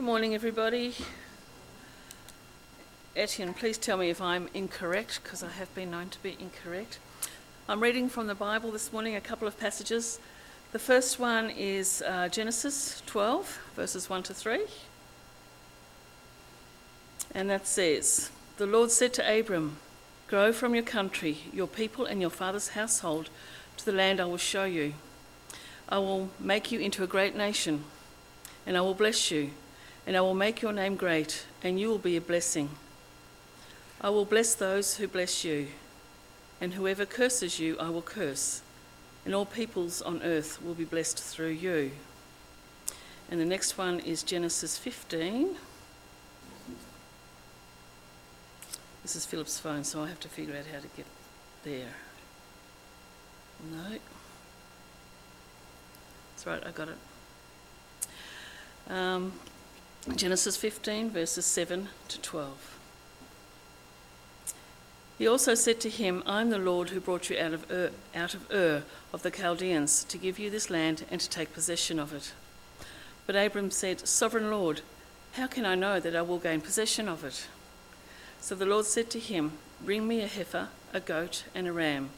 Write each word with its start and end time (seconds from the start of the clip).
Good 0.00 0.06
morning, 0.06 0.34
everybody. 0.34 0.94
Etienne, 3.14 3.52
please 3.52 3.76
tell 3.76 3.98
me 3.98 4.08
if 4.08 4.18
I'm 4.18 4.48
incorrect, 4.54 5.20
because 5.22 5.42
I 5.42 5.50
have 5.50 5.74
been 5.74 5.90
known 5.90 6.08
to 6.08 6.22
be 6.22 6.38
incorrect. 6.40 6.98
I'm 7.68 7.82
reading 7.82 8.08
from 8.08 8.26
the 8.26 8.34
Bible 8.34 8.70
this 8.70 8.94
morning 8.94 9.14
a 9.14 9.20
couple 9.20 9.46
of 9.46 9.60
passages. 9.60 10.18
The 10.72 10.78
first 10.78 11.18
one 11.18 11.50
is 11.50 12.02
uh, 12.06 12.28
Genesis 12.28 13.02
12, 13.04 13.58
verses 13.76 14.08
1 14.08 14.22
to 14.22 14.32
3. 14.32 14.60
And 17.34 17.50
that 17.50 17.66
says, 17.66 18.30
The 18.56 18.64
Lord 18.64 18.90
said 18.90 19.12
to 19.12 19.38
Abram, 19.38 19.76
Go 20.28 20.50
from 20.50 20.74
your 20.74 20.82
country, 20.82 21.40
your 21.52 21.68
people, 21.68 22.06
and 22.06 22.22
your 22.22 22.30
father's 22.30 22.68
household 22.68 23.28
to 23.76 23.84
the 23.84 23.92
land 23.92 24.18
I 24.18 24.24
will 24.24 24.38
show 24.38 24.64
you. 24.64 24.94
I 25.90 25.98
will 25.98 26.30
make 26.40 26.72
you 26.72 26.80
into 26.80 27.04
a 27.04 27.06
great 27.06 27.36
nation, 27.36 27.84
and 28.66 28.78
I 28.78 28.80
will 28.80 28.94
bless 28.94 29.30
you, 29.30 29.50
and 30.10 30.16
I 30.16 30.22
will 30.22 30.34
make 30.34 30.60
your 30.60 30.72
name 30.72 30.96
great, 30.96 31.46
and 31.62 31.78
you 31.78 31.88
will 31.88 31.96
be 31.96 32.16
a 32.16 32.20
blessing. 32.20 32.70
I 34.00 34.10
will 34.10 34.24
bless 34.24 34.56
those 34.56 34.96
who 34.96 35.06
bless 35.06 35.44
you, 35.44 35.68
and 36.60 36.74
whoever 36.74 37.06
curses 37.06 37.60
you, 37.60 37.76
I 37.78 37.90
will 37.90 38.02
curse, 38.02 38.60
and 39.24 39.36
all 39.36 39.46
peoples 39.46 40.02
on 40.02 40.20
earth 40.24 40.60
will 40.64 40.74
be 40.74 40.84
blessed 40.84 41.22
through 41.22 41.50
you. 41.50 41.92
And 43.30 43.40
the 43.40 43.44
next 43.44 43.78
one 43.78 44.00
is 44.00 44.24
Genesis 44.24 44.76
15. 44.76 45.54
This 49.02 49.14
is 49.14 49.24
Philip's 49.24 49.60
phone, 49.60 49.84
so 49.84 50.02
I 50.02 50.08
have 50.08 50.18
to 50.18 50.28
figure 50.28 50.56
out 50.56 50.64
how 50.74 50.80
to 50.80 50.88
get 50.96 51.06
there. 51.62 51.94
No. 53.70 53.96
That's 56.32 56.46
right, 56.46 56.66
I 56.66 56.72
got 56.72 56.88
it. 56.88 56.98
Um, 58.92 59.32
Genesis 60.16 60.56
15, 60.56 61.10
verses 61.10 61.44
7 61.44 61.88
to 62.08 62.20
12. 62.20 62.78
He 65.18 65.28
also 65.28 65.54
said 65.54 65.78
to 65.80 65.90
him, 65.90 66.22
I 66.24 66.40
am 66.40 66.48
the 66.48 66.58
Lord 66.58 66.88
who 66.88 67.00
brought 67.00 67.28
you 67.28 67.38
out 67.38 67.52
of 67.52 67.70
Ur, 67.70 67.90
out 68.14 68.32
of, 68.32 68.50
Ur 68.50 68.84
of 69.12 69.22
the 69.22 69.30
Chaldeans 69.30 70.04
to 70.04 70.16
give 70.16 70.38
you 70.38 70.48
this 70.48 70.70
land 70.70 71.04
and 71.10 71.20
to 71.20 71.28
take 71.28 71.52
possession 71.52 71.98
of 71.98 72.14
it. 72.14 72.32
But 73.26 73.36
Abram 73.36 73.70
said, 73.70 74.08
Sovereign 74.08 74.50
Lord, 74.50 74.80
how 75.32 75.46
can 75.46 75.66
I 75.66 75.74
know 75.74 76.00
that 76.00 76.16
I 76.16 76.22
will 76.22 76.38
gain 76.38 76.62
possession 76.62 77.06
of 77.06 77.22
it? 77.22 77.46
So 78.40 78.54
the 78.54 78.64
Lord 78.64 78.86
said 78.86 79.10
to 79.10 79.20
him, 79.20 79.52
Bring 79.82 80.08
me 80.08 80.22
a 80.22 80.26
heifer, 80.26 80.68
a 80.94 81.00
goat, 81.00 81.44
and 81.54 81.68
a 81.68 81.72
ram, 81.72 82.08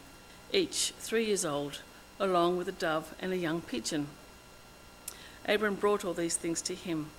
each 0.52 0.92
three 1.00 1.27
years 1.27 1.44
old 1.44 1.80
along 2.20 2.56
with 2.56 2.69
a 2.69 2.72
dove 2.72 3.12
and 3.19 3.33
a 3.33 3.36
young 3.36 3.61
pigeon. 3.61 4.06
Abram 5.46 5.74
brought 5.74 6.05
all 6.05 6.14
these 6.14 6.36
things 6.36 6.62
to 6.62 6.74
him, 6.77 7.11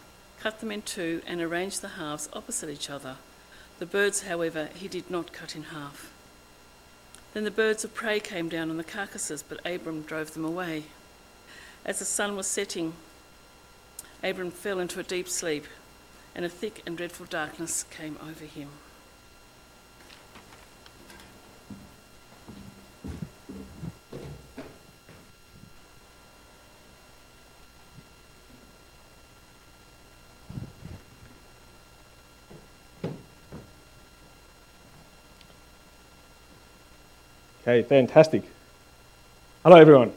cut 0.43 0.59
them 0.59 0.73
in 0.73 0.81
two, 0.81 1.21
and 1.25 1.39
arranged 1.39 1.81
the 1.81 1.87
halves 1.87 2.27
opposite 2.33 2.69
each 2.69 2.89
other. 2.89 3.15
The 3.79 3.85
birds, 3.85 4.23
however, 4.23 4.67
he 4.75 4.89
did 4.89 5.09
not 5.09 5.31
cut 5.31 5.55
in 5.55 5.63
half. 5.63 6.11
Then 7.33 7.45
the 7.45 7.49
birds 7.49 7.85
of 7.85 7.93
prey 7.93 8.19
came 8.19 8.49
down 8.49 8.69
on 8.69 8.75
the 8.75 8.83
carcasses, 8.83 9.41
but 9.41 9.65
Abram 9.65 10.01
drove 10.01 10.33
them 10.33 10.43
away. 10.43 10.83
As 11.85 11.99
the 11.99 12.05
sun 12.05 12.35
was 12.35 12.45
setting, 12.45 12.91
Abram 14.21 14.51
fell 14.51 14.79
into 14.79 14.99
a 14.99 15.03
deep 15.03 15.29
sleep, 15.29 15.65
and 16.35 16.43
a 16.43 16.49
thick 16.49 16.83
and 16.85 16.97
dreadful 16.97 17.25
darkness 17.27 17.83
came 17.83 18.17
over 18.21 18.43
him. 18.43 18.67
Okay, 37.73 37.81
fantastic. 37.81 38.43
Hello, 39.63 39.77
everyone. 39.77 40.13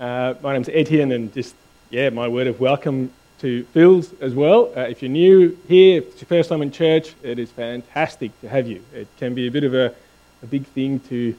Uh, 0.00 0.34
my 0.42 0.54
name's 0.54 0.68
Etienne, 0.68 1.12
and 1.12 1.32
just, 1.32 1.54
yeah, 1.88 2.10
my 2.10 2.26
word 2.26 2.48
of 2.48 2.58
welcome 2.58 3.12
to 3.38 3.62
Phil's 3.66 4.12
as 4.20 4.34
well. 4.34 4.72
Uh, 4.76 4.80
if 4.80 5.02
you're 5.02 5.08
new 5.08 5.56
here, 5.68 5.98
if 5.98 6.08
it's 6.08 6.20
your 6.22 6.26
first 6.26 6.48
time 6.48 6.62
in 6.62 6.72
church, 6.72 7.14
it 7.22 7.38
is 7.38 7.52
fantastic 7.52 8.32
to 8.40 8.48
have 8.48 8.66
you. 8.66 8.82
It 8.92 9.06
can 9.18 9.36
be 9.36 9.46
a 9.46 9.52
bit 9.52 9.62
of 9.62 9.72
a, 9.72 9.94
a 10.42 10.46
big 10.46 10.66
thing 10.66 10.98
to 11.10 11.32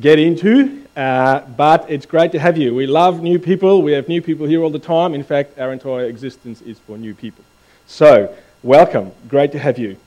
get 0.00 0.18
into, 0.18 0.86
uh, 0.96 1.40
but 1.40 1.90
it's 1.90 2.06
great 2.06 2.32
to 2.32 2.38
have 2.38 2.56
you. 2.56 2.74
We 2.74 2.86
love 2.86 3.22
new 3.22 3.38
people. 3.38 3.82
We 3.82 3.92
have 3.92 4.08
new 4.08 4.22
people 4.22 4.46
here 4.46 4.62
all 4.62 4.70
the 4.70 4.78
time. 4.78 5.12
In 5.12 5.22
fact, 5.22 5.58
our 5.58 5.70
entire 5.70 6.06
existence 6.06 6.62
is 6.62 6.78
for 6.78 6.96
new 6.96 7.12
people. 7.12 7.44
So, 7.86 8.34
welcome. 8.62 9.12
Great 9.28 9.52
to 9.52 9.58
have 9.58 9.78
you. 9.78 9.98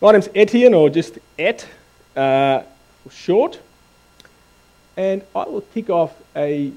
My 0.00 0.10
name's 0.10 0.30
Etienne, 0.34 0.74
or 0.74 0.90
just 0.90 1.20
Et. 1.38 1.64
Uh, 2.16 2.64
short. 3.10 3.60
And 4.98 5.22
I 5.32 5.44
will 5.44 5.60
kick 5.60 5.90
off 5.90 6.12
a 6.34 6.72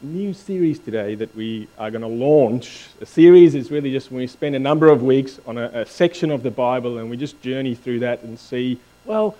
new 0.00 0.32
series 0.32 0.78
today 0.78 1.16
that 1.16 1.34
we 1.34 1.66
are 1.76 1.90
going 1.90 2.02
to 2.02 2.06
launch. 2.06 2.86
A 3.00 3.06
series 3.06 3.56
is 3.56 3.72
really 3.72 3.90
just 3.90 4.12
when 4.12 4.18
we 4.18 4.28
spend 4.28 4.54
a 4.54 4.60
number 4.60 4.88
of 4.88 5.02
weeks 5.02 5.40
on 5.44 5.58
a, 5.58 5.64
a, 5.80 5.84
section 5.84 6.30
of 6.30 6.44
the 6.44 6.52
Bible 6.52 6.98
and 6.98 7.10
we 7.10 7.16
just 7.16 7.42
journey 7.42 7.74
through 7.74 7.98
that 7.98 8.22
and 8.22 8.38
see, 8.38 8.78
well, 9.04 9.36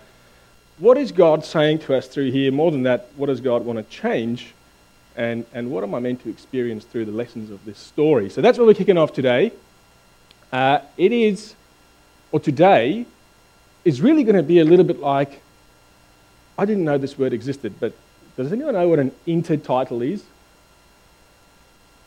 what 0.79 0.99
is 0.99 1.13
God 1.13 1.45
saying 1.45 1.79
to 1.81 1.95
us 1.97 2.09
through 2.09 2.33
here? 2.33 2.51
More 2.51 2.73
than 2.73 2.83
that, 2.83 3.09
what 3.15 3.27
does 3.27 3.41
God 3.41 3.65
want 3.65 3.79
to 3.79 3.85
change? 3.85 4.53
And, 5.15 5.47
and 5.55 5.71
what 5.71 5.85
am 5.85 5.95
I 5.95 6.01
meant 6.01 6.21
to 6.25 6.29
experience 6.29 6.85
through 6.85 7.05
the 7.05 7.13
lessons 7.13 7.53
of 7.53 7.65
this 7.65 7.79
story? 7.79 8.31
So 8.31 8.41
that's 8.41 8.59
what 8.59 8.67
we're 8.67 8.75
kicking 8.75 8.99
off 8.99 9.13
today. 9.13 9.53
Uh, 10.53 10.81
it 10.97 11.13
is, 11.13 11.55
or 12.33 12.41
today, 12.41 13.07
is 13.85 14.01
really 14.01 14.25
going 14.25 14.35
to 14.35 14.43
be 14.43 14.59
a 14.59 14.65
little 14.65 14.85
bit 14.85 14.99
like 14.99 15.41
I 16.59 16.65
didn't 16.65 16.83
know 16.83 16.99
this 16.99 17.17
word 17.17 17.33
existed, 17.33 17.75
but 17.79 17.93
does 18.37 18.53
anyone 18.53 18.75
know 18.75 18.89
what 18.89 18.99
an 18.99 19.13
intertitle 19.27 20.05
is? 20.07 20.25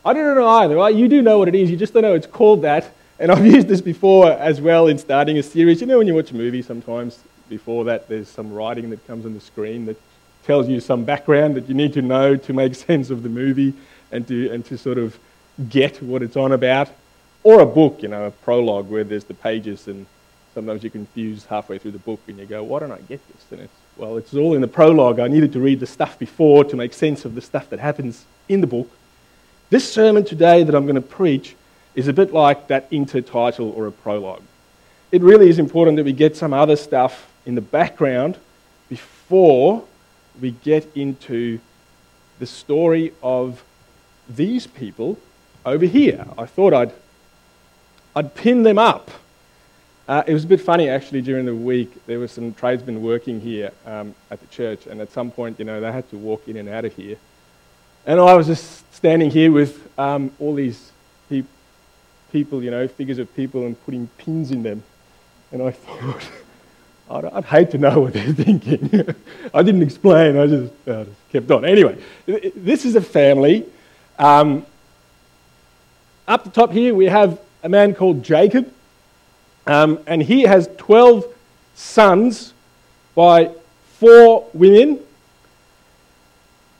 I 0.04 0.12
don't 0.12 0.34
know 0.34 0.48
either, 0.48 0.76
right? 0.76 0.94
You 0.94 1.08
do 1.08 1.22
know 1.22 1.38
what 1.38 1.48
it 1.48 1.54
is, 1.54 1.70
you 1.70 1.76
just 1.76 1.92
don't 1.92 2.02
know 2.02 2.14
it's 2.14 2.26
called 2.26 2.62
that. 2.62 2.92
And 3.18 3.32
I've 3.32 3.44
used 3.56 3.68
this 3.68 3.80
before 3.80 4.30
as 4.32 4.60
well 4.60 4.86
in 4.86 4.98
starting 4.98 5.38
a 5.38 5.42
series. 5.42 5.80
You 5.80 5.86
know, 5.86 5.98
when 5.98 6.06
you 6.06 6.14
watch 6.14 6.30
a 6.30 6.36
movie, 6.36 6.62
sometimes 6.62 7.18
before 7.48 7.84
that, 7.84 8.08
there's 8.08 8.28
some 8.28 8.52
writing 8.52 8.90
that 8.90 9.06
comes 9.06 9.26
on 9.26 9.34
the 9.34 9.40
screen 9.40 9.86
that 9.86 9.96
tells 10.44 10.68
you 10.68 10.80
some 10.80 11.04
background 11.04 11.56
that 11.56 11.68
you 11.68 11.74
need 11.74 11.92
to 11.94 12.02
know 12.02 12.36
to 12.36 12.52
make 12.52 12.74
sense 12.88 13.10
of 13.10 13.22
the 13.22 13.28
movie 13.28 13.74
and 14.12 14.26
to, 14.28 14.50
and 14.50 14.64
to 14.66 14.78
sort 14.78 14.98
of 14.98 15.18
get 15.68 16.02
what 16.02 16.22
it's 16.22 16.36
on 16.36 16.52
about. 16.52 16.88
Or 17.42 17.60
a 17.60 17.66
book, 17.66 18.02
you 18.02 18.08
know, 18.08 18.26
a 18.26 18.30
prologue 18.30 18.88
where 18.88 19.04
there's 19.04 19.24
the 19.24 19.34
pages 19.34 19.88
and 19.88 20.06
sometimes 20.54 20.82
you're 20.82 20.90
confused 20.90 21.46
halfway 21.46 21.78
through 21.78 21.92
the 21.92 21.98
book 21.98 22.20
and 22.26 22.38
you 22.38 22.46
go, 22.46 22.62
why 22.62 22.80
don't 22.80 22.92
I 22.92 22.98
get 22.98 23.20
this? 23.28 23.44
And 23.50 23.60
it's 23.60 23.72
well, 23.98 24.16
it's 24.16 24.32
all 24.32 24.54
in 24.54 24.60
the 24.60 24.68
prologue. 24.68 25.18
I 25.18 25.26
needed 25.26 25.52
to 25.54 25.60
read 25.60 25.80
the 25.80 25.86
stuff 25.86 26.18
before 26.18 26.64
to 26.64 26.76
make 26.76 26.92
sense 26.92 27.24
of 27.24 27.34
the 27.34 27.40
stuff 27.40 27.68
that 27.70 27.80
happens 27.80 28.24
in 28.48 28.60
the 28.60 28.66
book. 28.66 28.88
This 29.70 29.92
sermon 29.92 30.24
today 30.24 30.62
that 30.62 30.74
I'm 30.74 30.84
going 30.84 30.94
to 30.94 31.00
preach 31.00 31.56
is 31.96 32.06
a 32.06 32.12
bit 32.12 32.32
like 32.32 32.68
that 32.68 32.88
intertitle 32.92 33.76
or 33.76 33.88
a 33.88 33.92
prologue. 33.92 34.42
It 35.10 35.20
really 35.20 35.50
is 35.50 35.58
important 35.58 35.96
that 35.96 36.04
we 36.04 36.12
get 36.12 36.36
some 36.36 36.52
other 36.52 36.76
stuff 36.76 37.28
in 37.44 37.56
the 37.56 37.60
background 37.60 38.38
before 38.88 39.84
we 40.40 40.52
get 40.52 40.88
into 40.94 41.58
the 42.38 42.46
story 42.46 43.12
of 43.20 43.64
these 44.28 44.66
people 44.66 45.18
over 45.66 45.86
here. 45.86 46.24
I 46.38 46.46
thought 46.46 46.72
I'd, 46.72 46.92
I'd 48.14 48.34
pin 48.34 48.62
them 48.62 48.78
up 48.78 49.10
uh, 50.08 50.24
it 50.26 50.32
was 50.32 50.44
a 50.44 50.46
bit 50.46 50.60
funny 50.60 50.88
actually 50.88 51.20
during 51.20 51.44
the 51.44 51.54
week. 51.54 51.92
There 52.06 52.18
were 52.18 52.28
some 52.28 52.54
tradesmen 52.54 53.02
working 53.02 53.40
here 53.40 53.70
um, 53.84 54.14
at 54.30 54.40
the 54.40 54.46
church, 54.46 54.86
and 54.86 55.02
at 55.02 55.12
some 55.12 55.30
point, 55.30 55.58
you 55.58 55.66
know, 55.66 55.82
they 55.82 55.92
had 55.92 56.08
to 56.10 56.16
walk 56.16 56.48
in 56.48 56.56
and 56.56 56.66
out 56.66 56.86
of 56.86 56.94
here. 56.96 57.16
And 58.06 58.18
I 58.18 58.32
was 58.34 58.46
just 58.46 58.90
standing 58.94 59.30
here 59.30 59.52
with 59.52 59.86
um, 59.98 60.32
all 60.38 60.54
these 60.54 60.92
pe- 61.28 61.44
people, 62.32 62.64
you 62.64 62.70
know, 62.70 62.88
figures 62.88 63.18
of 63.18 63.34
people, 63.36 63.66
and 63.66 63.84
putting 63.84 64.06
pins 64.16 64.50
in 64.50 64.62
them. 64.62 64.82
And 65.52 65.62
I 65.62 65.70
thought, 65.72 66.30
I'd, 67.10 67.24
I'd, 67.26 67.44
hate 67.44 67.70
to 67.72 67.78
know 67.78 68.00
what 68.00 68.14
they're 68.14 68.32
thinking. 68.32 69.14
I 69.54 69.62
didn't 69.62 69.82
explain, 69.82 70.38
I 70.38 70.46
just, 70.46 70.72
uh, 70.88 71.04
just, 71.04 71.28
kept 71.32 71.50
on. 71.50 71.66
Anyway, 71.66 71.98
this 72.24 72.86
is 72.86 72.96
a 72.96 73.02
family. 73.02 73.66
Um, 74.18 74.64
up 76.26 76.44
the 76.44 76.50
top 76.50 76.72
here, 76.72 76.94
we 76.94 77.06
have 77.06 77.38
a 77.62 77.68
man 77.68 77.94
called 77.94 78.22
Jacob. 78.22 78.72
Um, 79.68 79.98
and 80.06 80.22
he 80.22 80.42
has 80.42 80.68
12 80.78 81.26
sons 81.74 82.54
by 83.14 83.50
four 83.98 84.48
women. 84.54 84.98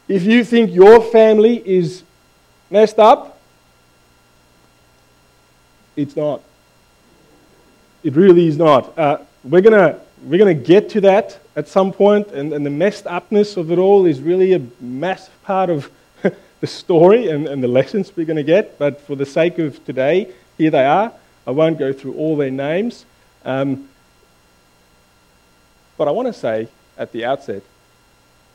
If 0.08 0.25
you 0.25 0.43
think 0.43 0.73
your 0.73 1.02
family 1.02 1.62
is 1.69 2.02
messed 2.70 2.99
up, 2.99 3.38
it's 5.96 6.17
not. 6.17 6.40
It 8.02 8.17
really 8.17 8.49
is 8.49 8.56
not. 8.56 8.99
Uh, 8.99 9.19
we're 9.44 9.61
going 9.61 9.96
we're 10.25 10.38
gonna 10.38 10.55
get 10.55 10.88
to 10.90 11.00
that 11.02 11.38
at 11.56 11.69
some 11.69 11.93
point, 11.93 12.29
and, 12.29 12.52
and 12.52 12.64
the 12.64 12.70
messed 12.70 13.06
upness 13.06 13.56
of 13.56 13.70
it 13.70 13.79
all 13.79 14.06
is 14.06 14.20
really 14.20 14.55
a 14.55 14.62
massive 14.81 15.43
part 15.43 15.69
of 15.69 15.90
the 16.61 16.67
story 16.67 17.29
and, 17.29 17.46
and 17.46 17.62
the 17.62 17.69
lessons 17.69 18.12
we're 18.17 18.25
going 18.25 18.37
to 18.37 18.43
get. 18.43 18.79
But 18.79 19.00
for 19.00 19.14
the 19.14 19.26
sake 19.26 19.58
of 19.58 19.85
today, 19.85 20.32
here 20.56 20.70
they 20.70 20.87
are. 20.87 21.12
I 21.49 21.50
won't 21.50 21.79
go 21.79 21.95
through 21.95 22.12
all 22.12 22.37
their 22.37 22.50
names. 22.50 23.06
Um, 23.43 23.89
but 25.97 26.06
I 26.06 26.11
want 26.11 26.29
to 26.29 26.35
say 26.35 26.69
at 26.99 27.11
the 27.12 27.25
outset 27.25 27.62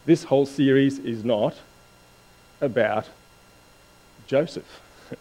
this 0.06 0.26
whole 0.26 0.46
series 0.46 1.00
is 1.00 1.26
not 1.26 1.56
about 2.62 3.10
Joseph. 4.28 4.80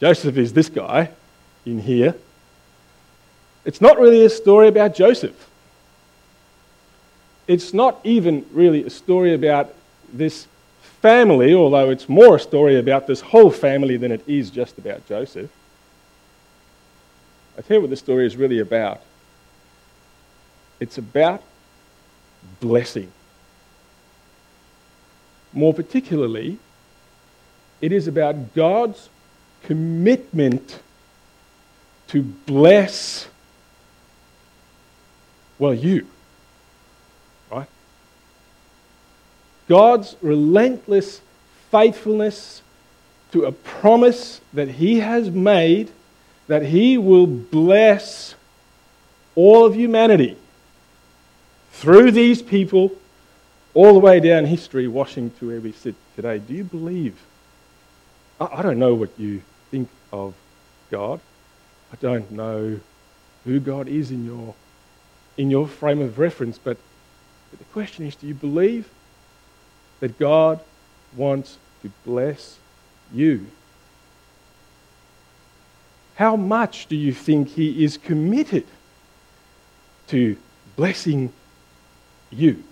Joseph 0.00 0.38
is 0.38 0.54
this 0.54 0.70
guy 0.70 1.10
in 1.66 1.78
here. 1.78 2.14
It's 3.66 3.82
not 3.82 4.00
really 4.00 4.24
a 4.24 4.30
story 4.30 4.68
about 4.68 4.94
Joseph. 4.94 5.50
It's 7.46 7.74
not 7.74 8.00
even 8.02 8.46
really 8.50 8.82
a 8.84 8.90
story 8.90 9.34
about 9.34 9.74
this 10.10 10.46
family, 11.02 11.52
although 11.52 11.90
it's 11.90 12.08
more 12.08 12.36
a 12.36 12.40
story 12.40 12.78
about 12.78 13.06
this 13.06 13.20
whole 13.20 13.50
family 13.50 13.98
than 13.98 14.10
it 14.10 14.26
is 14.26 14.48
just 14.48 14.78
about 14.78 15.06
Joseph. 15.06 15.50
I 17.56 17.60
tell 17.60 17.76
you 17.76 17.80
what 17.82 17.90
the 17.90 17.96
story 17.96 18.26
is 18.26 18.36
really 18.36 18.58
about. 18.58 19.02
It's 20.80 20.98
about 20.98 21.42
blessing. 22.60 23.12
More 25.52 25.74
particularly, 25.74 26.58
it 27.80 27.92
is 27.92 28.08
about 28.08 28.54
God's 28.54 29.10
commitment 29.64 30.80
to 32.08 32.22
bless, 32.22 33.28
well, 35.58 35.74
you. 35.74 36.06
Right? 37.50 37.68
God's 39.68 40.16
relentless 40.22 41.20
faithfulness 41.70 42.62
to 43.32 43.44
a 43.44 43.52
promise 43.52 44.40
that 44.52 44.68
He 44.68 45.00
has 45.00 45.30
made 45.30 45.90
that 46.46 46.62
He 46.66 46.98
will 46.98 47.26
bless 47.26 48.34
all 49.34 49.64
of 49.64 49.74
humanity 49.74 50.36
through 51.72 52.10
these 52.10 52.42
people 52.42 52.92
all 53.74 53.94
the 53.94 53.98
way 53.98 54.20
down 54.20 54.44
history, 54.44 54.86
washing 54.86 55.30
to 55.38 55.48
where 55.48 55.60
we 55.60 55.72
sit 55.72 55.94
today. 56.14 56.38
Do 56.38 56.54
you 56.54 56.64
believe? 56.64 57.18
I, 58.40 58.48
I 58.58 58.62
don't 58.62 58.78
know 58.78 58.94
what 58.94 59.18
you 59.18 59.42
think 59.70 59.88
of 60.12 60.34
God. 60.90 61.20
I 61.92 61.96
don't 62.00 62.30
know 62.30 62.80
who 63.44 63.60
God 63.60 63.88
is 63.88 64.10
in 64.10 64.24
your, 64.24 64.54
in 65.36 65.50
your 65.50 65.66
frame 65.66 66.00
of 66.00 66.18
reference, 66.18 66.58
but, 66.58 66.76
but 67.50 67.58
the 67.58 67.64
question 67.66 68.06
is 68.06 68.14
do 68.14 68.26
you 68.26 68.34
believe 68.34 68.88
that 70.00 70.18
God 70.18 70.60
wants 71.16 71.58
to 71.82 71.90
bless 72.04 72.58
you? 73.12 73.46
How 76.14 76.36
much 76.36 76.86
do 76.86 76.96
you 76.96 77.12
think 77.12 77.48
He 77.48 77.84
is 77.84 77.96
committed 77.96 78.66
to 80.08 80.36
blessing 80.76 81.32
you? 82.30 82.62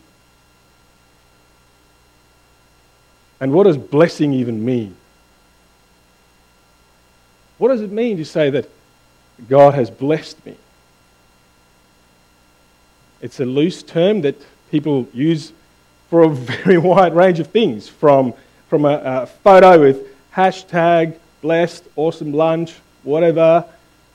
And 3.41 3.53
what 3.53 3.65
does 3.65 3.79
blessing 3.79 4.35
even 4.35 4.65
mean? 4.65 4.97
What 7.57 7.69
does 7.69 7.81
it 7.81 7.91
mean 7.91 8.19
to 8.19 8.25
say 8.25 8.51
that 8.51 8.71
God 9.49 9.75
has 9.75 9.91
blessed 9.91 10.45
me? 10.45 10.57
It's 13.23 13.41
a 13.41 13.45
loose 13.45 13.83
term 13.83 14.23
that 14.23 14.37
people 14.71 15.09
use 15.13 15.53
for 16.09 16.23
a 16.23 16.29
very 16.31 16.79
wide 16.79 17.15
range 17.15 17.41
of 17.41 17.47
things, 17.49 17.89
from, 17.89 18.35
from 18.69 18.85
a, 18.85 19.01
a 19.05 19.27
photo 19.27 19.81
with 19.81 20.07
hashtag 20.35 21.17
blessed, 21.41 21.85
awesome 21.97 22.33
lunch, 22.33 22.75
whatever, 23.03 23.65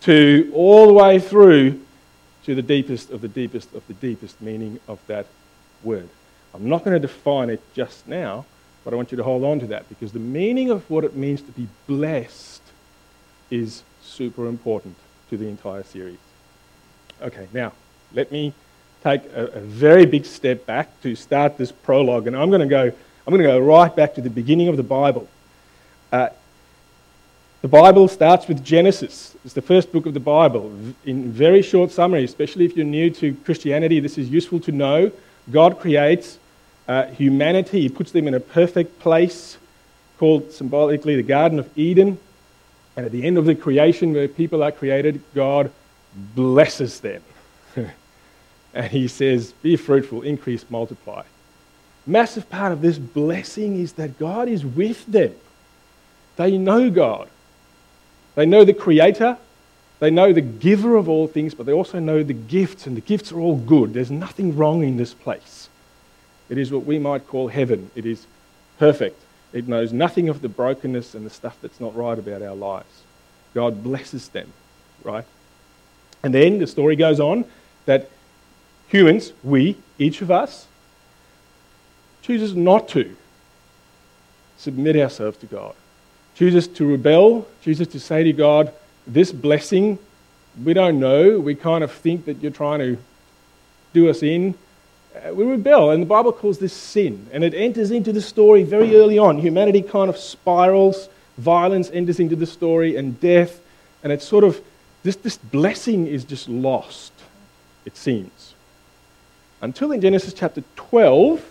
to 0.02 0.52
all 0.54 0.88
the 0.88 0.94
way 0.94 1.20
through 1.20 1.82
to 2.46 2.54
the 2.54 2.62
deepest 2.62 3.10
of 3.10 3.22
the 3.22 3.28
deepest 3.28 3.74
of 3.74 3.86
the 3.88 3.94
deepest 3.94 4.42
meaning 4.42 4.80
of 4.88 5.00
that 5.08 5.26
word. 5.84 6.10
I'm 6.54 6.70
not 6.70 6.84
going 6.84 7.00
to 7.00 7.06
define 7.06 7.50
it 7.50 7.62
just 7.74 8.08
now, 8.08 8.46
but 8.84 8.94
I 8.94 8.98
want 8.98 9.12
you 9.12 9.18
to 9.18 9.24
hold 9.24 9.44
on 9.44 9.60
to 9.60 9.68
that 9.68 9.90
because 9.90 10.12
the 10.12 10.20
meaning 10.20 10.70
of 10.70 10.90
what 10.90 11.04
it 11.04 11.16
means 11.16 11.42
to 11.42 11.52
be 11.52 11.68
blessed 11.88 12.62
is 13.50 13.84
super 14.04 14.48
important 14.48 14.96
to 15.30 15.38
the 15.38 15.48
entire 15.48 15.84
series. 15.84 16.18
Okay, 17.22 17.48
now 17.54 17.74
let 18.14 18.32
me 18.32 18.54
take 19.04 19.24
a, 19.26 19.46
a 19.48 19.60
very 19.60 20.06
big 20.06 20.26
step 20.26 20.66
back 20.66 21.02
to 21.02 21.16
start 21.16 21.58
this 21.58 21.72
prologue, 21.72 22.28
and 22.28 22.36
I'm 22.36 22.50
going 22.50 22.62
to 22.62 22.68
go. 22.68 22.92
I'm 23.28 23.32
going 23.32 23.42
to 23.42 23.48
go 23.48 23.60
right 23.60 23.94
back 23.96 24.14
to 24.16 24.22
the 24.22 24.30
beginning 24.30 24.68
of 24.68 24.78
the 24.78 24.84
Bible. 24.84 25.28
Uh, 26.12 26.30
the 27.66 27.70
Bible 27.70 28.08
starts 28.08 28.48
with 28.48 28.64
Genesis. 28.64 29.36
It's 29.44 29.56
the 29.56 29.60
first 29.64 29.92
book 29.92 30.06
of 30.06 30.14
the 30.14 30.20
Bible. 30.20 30.72
In 31.04 31.32
very 31.32 31.64
short 31.64 31.90
summary, 31.90 32.24
especially 32.24 32.64
if 32.64 32.78
you're 32.78 32.86
new 32.86 33.10
to 33.10 33.34
Christianity, 33.44 34.00
this 34.00 34.20
is 34.20 34.30
useful 34.30 34.60
to 34.60 34.72
know. 34.72 35.12
God 35.50 35.80
creates 35.80 36.38
uh, 36.88 37.08
humanity, 37.08 37.82
He 37.82 37.90
puts 37.90 38.12
them 38.12 38.28
in 38.28 38.36
a 38.36 38.40
perfect 38.40 39.00
place 39.00 39.58
called 40.20 40.52
symbolically 40.52 41.16
the 41.16 41.24
Garden 41.24 41.58
of 41.58 41.68
Eden. 41.76 42.20
And 42.96 43.08
at 43.08 43.12
the 43.12 43.26
end 43.26 43.40
of 43.40 43.46
the 43.46 43.56
creation, 43.56 44.14
where 44.14 44.28
people 44.28 44.62
are 44.62 44.72
created, 44.72 45.24
God 45.34 45.72
blesses 46.36 47.00
them. 47.00 47.24
and 48.76 48.92
He 48.92 49.08
says, 49.08 49.54
Be 49.64 49.76
fruitful, 49.76 50.22
increase, 50.22 50.70
multiply. 50.70 51.24
Massive 52.06 52.48
part 52.48 52.74
of 52.74 52.82
this 52.84 53.00
blessing 53.00 53.80
is 53.80 53.94
that 53.94 54.20
God 54.20 54.50
is 54.50 54.64
with 54.64 55.04
them. 55.08 55.34
They 56.36 56.60
know 56.60 56.92
God. 56.92 57.28
They 58.36 58.46
know 58.46 58.66
the 58.66 58.74
Creator, 58.74 59.38
they 60.00 60.12
know 60.12 60.34
the 60.34 60.42
giver 60.42 60.96
of 60.96 61.08
all 61.08 61.28
things, 61.28 61.54
but 61.54 61.66
they 61.66 61.72
also 61.72 62.00
know 62.00 62.22
the 62.22 62.34
gifts, 62.34 62.86
and 62.86 62.96
the 62.96 63.02
gifts 63.02 63.32
are 63.32 63.40
all 63.40 63.56
good. 63.56 63.94
There's 63.94 64.12
nothing 64.12 64.56
wrong 64.56 64.84
in 64.84 64.98
this 64.98 65.14
place. 65.14 65.70
It 66.50 66.58
is 66.58 66.72
what 66.72 66.86
we 66.86 67.00
might 67.00 67.28
call 67.28 67.48
heaven. 67.48 67.90
It 67.96 68.06
is 68.06 68.28
perfect. 68.78 69.20
It 69.54 69.68
knows 69.68 69.94
nothing 69.94 70.28
of 70.28 70.42
the 70.42 70.50
brokenness 70.50 71.16
and 71.16 71.26
the 71.26 71.30
stuff 71.30 71.58
that's 71.62 71.80
not 71.80 71.96
right 71.96 72.20
about 72.20 72.42
our 72.42 72.56
lives. 72.56 73.04
God 73.54 73.84
blesses 73.84 74.28
them, 74.30 74.52
right? 75.04 75.26
And 76.24 76.34
then 76.34 76.60
the 76.60 76.68
story 76.68 76.98
goes 76.98 77.22
on 77.22 77.46
that 77.86 78.10
humans, 78.88 79.32
we, 79.44 79.78
each 79.98 80.22
of 80.22 80.30
us, 80.30 80.68
chooses 82.22 82.54
not 82.54 82.90
to 82.90 83.16
submit 84.58 84.98
ourselves 84.98 85.38
to 85.38 85.46
God 85.46 85.76
chooses 86.36 86.68
to 86.68 86.86
rebel, 86.86 87.48
chooses 87.64 87.88
to 87.90 88.00
say 88.00 88.24
to 88.24 88.34
God, 88.34 88.72
This 89.08 89.32
blessing, 89.32 89.98
we 90.64 90.74
don't 90.74 91.00
know. 91.00 91.40
We 91.40 91.56
kind 91.56 91.84
of 91.84 91.92
think 91.92 92.26
that 92.26 92.42
you're 92.42 92.52
trying 92.52 92.80
to 92.80 92.98
do 93.94 94.10
us 94.10 94.22
in. 94.22 94.56
Uh, 95.16 95.34
we 95.34 95.46
rebel, 95.46 95.92
and 95.92 96.02
the 96.02 96.08
Bible 96.08 96.32
calls 96.32 96.60
this 96.60 96.74
sin. 96.74 97.28
And 97.32 97.44
it 97.44 97.54
enters 97.54 97.92
into 97.92 98.12
the 98.12 98.22
story 98.22 98.64
very 98.64 98.96
early 98.96 99.18
on. 99.18 99.40
Humanity 99.40 99.82
kind 99.82 100.10
of 100.10 100.18
spirals, 100.18 101.10
violence 101.38 101.90
enters 101.92 102.20
into 102.20 102.36
the 102.36 102.46
story, 102.46 102.96
and 102.96 103.20
death. 103.20 103.62
And 104.04 104.12
it's 104.12 104.26
sort 104.26 104.44
of 104.44 104.62
this, 105.04 105.16
this 105.16 105.38
blessing 105.38 106.08
is 106.08 106.26
just 106.26 106.50
lost, 106.50 107.14
it 107.86 107.96
seems. 107.96 108.54
Until 109.62 109.92
in 109.92 110.02
Genesis 110.02 110.34
chapter 110.34 110.64
12, 110.76 111.44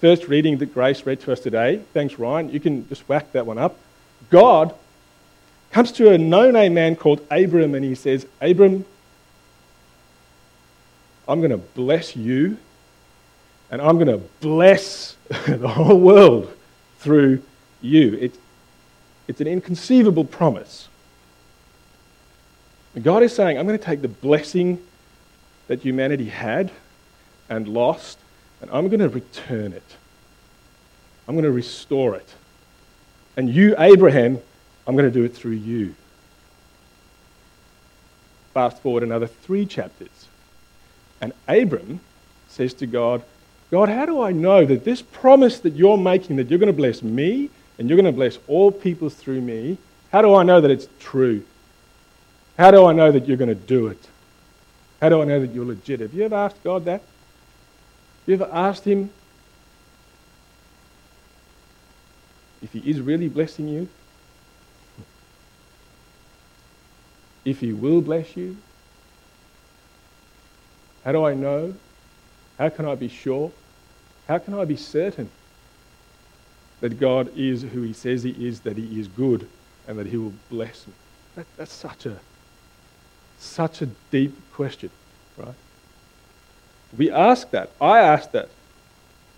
first 0.00 0.28
reading 0.28 0.58
that 0.58 0.74
Grace 0.74 1.06
read 1.06 1.20
to 1.20 1.32
us 1.32 1.40
today. 1.40 1.80
Thanks, 1.94 2.18
Ryan. 2.18 2.50
You 2.50 2.60
can 2.60 2.88
just 2.88 3.08
whack 3.08 3.32
that 3.32 3.46
one 3.46 3.56
up. 3.56 3.76
God 4.30 4.74
comes 5.70 5.92
to 5.92 6.10
a 6.10 6.18
no 6.18 6.50
name 6.50 6.74
man 6.74 6.96
called 6.96 7.26
Abram 7.30 7.74
and 7.74 7.84
he 7.84 7.94
says, 7.94 8.26
Abram, 8.40 8.84
I'm 11.26 11.40
going 11.40 11.50
to 11.50 11.58
bless 11.58 12.16
you 12.16 12.58
and 13.70 13.80
I'm 13.80 13.96
going 13.96 14.08
to 14.08 14.22
bless 14.40 15.16
the 15.46 15.68
whole 15.68 15.98
world 15.98 16.54
through 16.98 17.42
you. 17.80 18.14
It, 18.14 18.34
it's 19.26 19.40
an 19.40 19.46
inconceivable 19.46 20.24
promise. 20.24 20.88
God 23.00 23.22
is 23.22 23.34
saying, 23.34 23.58
I'm 23.58 23.66
going 23.66 23.78
to 23.78 23.84
take 23.84 24.02
the 24.02 24.08
blessing 24.08 24.78
that 25.68 25.80
humanity 25.80 26.26
had 26.26 26.70
and 27.48 27.66
lost, 27.66 28.18
and 28.60 28.70
I'm 28.70 28.88
going 28.88 29.00
to 29.00 29.08
return 29.08 29.72
it. 29.72 29.96
I'm 31.26 31.34
going 31.34 31.44
to 31.44 31.50
restore 31.52 32.14
it. 32.14 32.28
And 33.36 33.48
you, 33.48 33.74
Abraham, 33.78 34.38
I'm 34.86 34.96
going 34.96 35.10
to 35.10 35.18
do 35.18 35.24
it 35.24 35.34
through 35.34 35.52
you. 35.52 35.94
Fast 38.54 38.82
forward 38.82 39.02
another 39.02 39.26
three 39.26 39.64
chapters. 39.64 40.28
And 41.20 41.32
Abram 41.48 42.00
says 42.48 42.74
to 42.74 42.86
God, 42.86 43.22
God, 43.70 43.88
how 43.88 44.04
do 44.04 44.20
I 44.20 44.32
know 44.32 44.66
that 44.66 44.84
this 44.84 45.00
promise 45.00 45.60
that 45.60 45.74
you're 45.74 45.96
making, 45.96 46.36
that 46.36 46.50
you're 46.50 46.58
going 46.58 46.66
to 46.66 46.76
bless 46.76 47.02
me 47.02 47.48
and 47.78 47.88
you're 47.88 47.96
going 47.96 48.04
to 48.04 48.12
bless 48.12 48.38
all 48.48 48.70
peoples 48.70 49.14
through 49.14 49.40
me, 49.40 49.78
how 50.10 50.20
do 50.20 50.34
I 50.34 50.42
know 50.42 50.60
that 50.60 50.70
it's 50.70 50.88
true? 51.00 51.42
How 52.58 52.70
do 52.70 52.84
I 52.84 52.92
know 52.92 53.10
that 53.10 53.26
you're 53.26 53.38
going 53.38 53.48
to 53.48 53.54
do 53.54 53.86
it? 53.86 54.08
How 55.00 55.08
do 55.08 55.22
I 55.22 55.24
know 55.24 55.40
that 55.40 55.54
you're 55.54 55.64
legit? 55.64 56.00
Have 56.00 56.12
you 56.12 56.24
ever 56.24 56.34
asked 56.34 56.62
God 56.62 56.84
that? 56.84 57.02
You 58.26 58.34
ever 58.34 58.48
asked 58.52 58.84
Him, 58.84 59.10
if 62.62 62.72
He 62.72 62.78
is 62.90 63.00
really 63.00 63.28
blessing 63.28 63.68
you? 63.68 63.88
if 67.44 67.60
He 67.60 67.72
will 67.72 68.00
bless 68.00 68.36
you? 68.36 68.56
How 71.04 71.12
do 71.12 71.24
I 71.24 71.34
know? 71.34 71.74
How 72.58 72.68
can 72.68 72.86
I 72.86 72.94
be 72.94 73.08
sure? 73.08 73.50
How 74.28 74.38
can 74.38 74.54
I 74.54 74.64
be 74.64 74.76
certain 74.76 75.28
that 76.80 77.00
God 77.00 77.36
is 77.36 77.62
who 77.62 77.82
He 77.82 77.92
says 77.92 78.22
He 78.22 78.30
is, 78.30 78.60
that 78.60 78.76
He 78.76 79.00
is 79.00 79.08
good, 79.08 79.48
and 79.88 79.98
that 79.98 80.06
He 80.06 80.16
will 80.16 80.34
bless 80.48 80.86
me? 80.86 80.92
That, 81.34 81.46
that's 81.56 81.72
such 81.72 82.06
a, 82.06 82.18
such 83.38 83.82
a 83.82 83.86
deep 84.10 84.36
question, 84.52 84.90
right? 85.36 85.54
We 86.96 87.10
ask 87.10 87.50
that. 87.50 87.70
I 87.80 88.00
ask 88.00 88.30
that. 88.32 88.48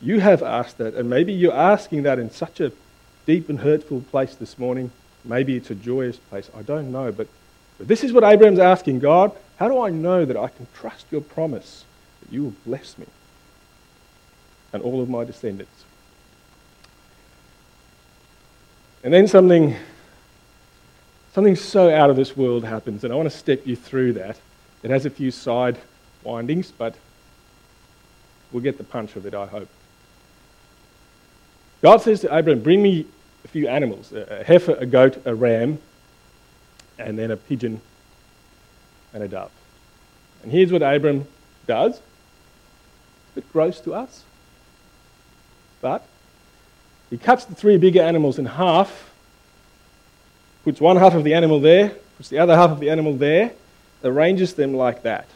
You 0.02 0.20
have 0.20 0.42
asked 0.42 0.78
that, 0.78 0.94
and 0.94 1.08
maybe 1.08 1.32
you're 1.32 1.54
asking 1.54 2.02
that 2.02 2.18
in 2.18 2.30
such 2.30 2.60
a 2.60 2.72
deep 3.26 3.48
and 3.48 3.60
hurtful 3.60 4.02
place 4.10 4.34
this 4.34 4.58
morning. 4.58 4.90
Maybe 5.24 5.56
it's 5.56 5.70
a 5.70 5.74
joyous 5.74 6.16
place. 6.16 6.50
I 6.56 6.62
don't 6.62 6.92
know, 6.92 7.10
but, 7.10 7.28
but 7.78 7.88
this 7.88 8.04
is 8.04 8.12
what 8.12 8.24
Abraham's 8.24 8.58
asking 8.58 9.00
God, 9.00 9.32
how 9.56 9.68
do 9.68 9.80
I 9.80 9.90
know 9.90 10.24
that 10.24 10.36
I 10.36 10.48
can 10.48 10.66
trust 10.74 11.06
your 11.10 11.20
promise 11.20 11.84
that 12.20 12.32
you 12.32 12.44
will 12.44 12.54
bless 12.66 12.98
me 12.98 13.06
and 14.72 14.82
all 14.82 15.00
of 15.00 15.08
my 15.08 15.24
descendants? 15.24 15.84
And 19.02 19.12
then 19.12 19.28
something, 19.28 19.76
something 21.34 21.56
so 21.56 21.94
out 21.94 22.10
of 22.10 22.16
this 22.16 22.36
world 22.36 22.64
happens, 22.64 23.04
and 23.04 23.12
I 23.12 23.16
want 23.16 23.30
to 23.30 23.36
step 23.36 23.66
you 23.66 23.76
through 23.76 24.14
that. 24.14 24.38
It 24.82 24.90
has 24.90 25.06
a 25.06 25.10
few 25.10 25.30
side 25.30 25.78
windings, 26.22 26.72
but 26.72 26.94
we'll 28.50 28.62
get 28.62 28.78
the 28.78 28.84
punch 28.84 29.16
of 29.16 29.26
it, 29.26 29.34
I 29.34 29.46
hope. 29.46 29.68
God 31.84 32.00
says 32.00 32.22
to 32.22 32.34
Abraham, 32.34 32.62
Bring 32.62 32.82
me 32.82 33.04
a 33.44 33.48
few 33.48 33.68
animals 33.68 34.10
a 34.10 34.42
heifer, 34.42 34.72
a 34.72 34.86
goat, 34.86 35.20
a 35.26 35.34
ram, 35.34 35.78
and 36.98 37.18
then 37.18 37.30
a 37.30 37.36
pigeon 37.36 37.82
and 39.12 39.22
a 39.22 39.28
dove. 39.28 39.50
And 40.42 40.50
here's 40.50 40.72
what 40.72 40.80
Abram 40.80 41.26
does. 41.66 41.92
It's 41.92 42.00
a 43.32 43.34
bit 43.34 43.52
gross 43.52 43.80
to 43.80 43.92
us. 43.92 44.22
But 45.82 46.06
he 47.10 47.18
cuts 47.18 47.44
the 47.44 47.54
three 47.54 47.76
bigger 47.76 48.00
animals 48.00 48.38
in 48.38 48.46
half, 48.46 49.12
puts 50.64 50.80
one 50.80 50.96
half 50.96 51.12
of 51.12 51.22
the 51.22 51.34
animal 51.34 51.60
there, 51.60 51.90
puts 52.16 52.30
the 52.30 52.38
other 52.38 52.56
half 52.56 52.70
of 52.70 52.80
the 52.80 52.88
animal 52.88 53.14
there, 53.14 53.52
arranges 54.02 54.54
them 54.54 54.72
like 54.72 55.02
that. 55.02 55.28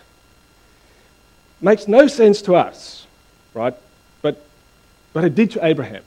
Makes 1.61 1.87
no 1.88 2.07
sense 2.07 2.40
to 2.43 2.57
us, 2.57 3.07
right? 3.52 3.75
But, 4.23 4.43
but 5.12 5.25
it 5.25 5.35
did 5.35 5.50
to 5.50 5.62
Abraham. 5.62 6.05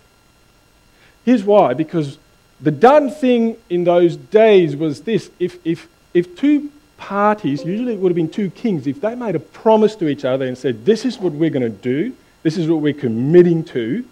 Here's 1.25 1.43
why 1.43 1.73
because 1.73 2.17
the 2.59 2.71
done 2.71 3.09
thing 3.09 3.57
in 3.69 3.83
those 3.83 4.15
days 4.15 4.75
was 4.75 5.01
this. 5.01 5.31
If, 5.39 5.57
if, 5.65 5.87
if 6.13 6.35
two 6.35 6.71
parties, 6.97 7.63
usually 7.65 7.93
it 7.93 7.99
would 7.99 8.11
have 8.11 8.15
been 8.15 8.29
two 8.29 8.51
kings, 8.51 8.85
if 8.85 9.01
they 9.01 9.15
made 9.15 9.35
a 9.35 9.39
promise 9.39 9.95
to 9.95 10.07
each 10.07 10.23
other 10.23 10.45
and 10.45 10.57
said, 10.57 10.85
This 10.85 11.03
is 11.03 11.17
what 11.17 11.33
we're 11.33 11.49
going 11.49 11.63
to 11.63 11.69
do, 11.69 12.15
this 12.43 12.57
is 12.57 12.69
what 12.69 12.81
we're 12.81 12.93
committing 12.93 13.63
to, 13.65 14.05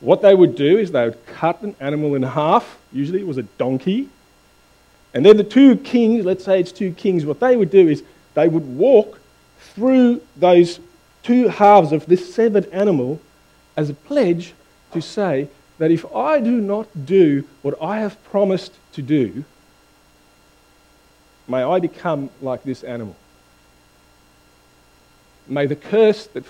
what 0.00 0.22
they 0.22 0.34
would 0.34 0.54
do 0.54 0.78
is 0.78 0.92
they 0.92 1.04
would 1.04 1.26
cut 1.26 1.62
an 1.62 1.74
animal 1.80 2.14
in 2.14 2.22
half, 2.22 2.78
usually 2.92 3.20
it 3.20 3.26
was 3.26 3.38
a 3.38 3.42
donkey, 3.42 4.08
and 5.12 5.24
then 5.24 5.36
the 5.36 5.44
two 5.44 5.76
kings, 5.76 6.24
let's 6.24 6.44
say 6.44 6.60
it's 6.60 6.72
two 6.72 6.92
kings, 6.92 7.24
what 7.24 7.40
they 7.40 7.56
would 7.56 7.70
do 7.70 7.88
is 7.88 8.02
they 8.34 8.48
would 8.48 8.66
walk 8.76 9.18
through 9.74 10.22
those 10.36 10.80
two 11.22 11.48
halves 11.48 11.92
of 11.92 12.06
this 12.06 12.34
severed 12.34 12.66
animal 12.70 13.20
as 13.76 13.90
a 13.90 13.94
pledge 13.94 14.54
to 14.92 15.00
say, 15.00 15.48
that 15.80 15.90
if 15.90 16.04
I 16.14 16.40
do 16.40 16.60
not 16.60 17.06
do 17.06 17.42
what 17.62 17.74
I 17.82 18.00
have 18.00 18.22
promised 18.24 18.74
to 18.92 19.00
do, 19.00 19.44
may 21.48 21.62
I 21.62 21.80
become 21.80 22.28
like 22.42 22.64
this 22.64 22.84
animal. 22.84 23.16
May 25.48 25.64
the 25.64 25.76
curse 25.76 26.26
that 26.26 26.44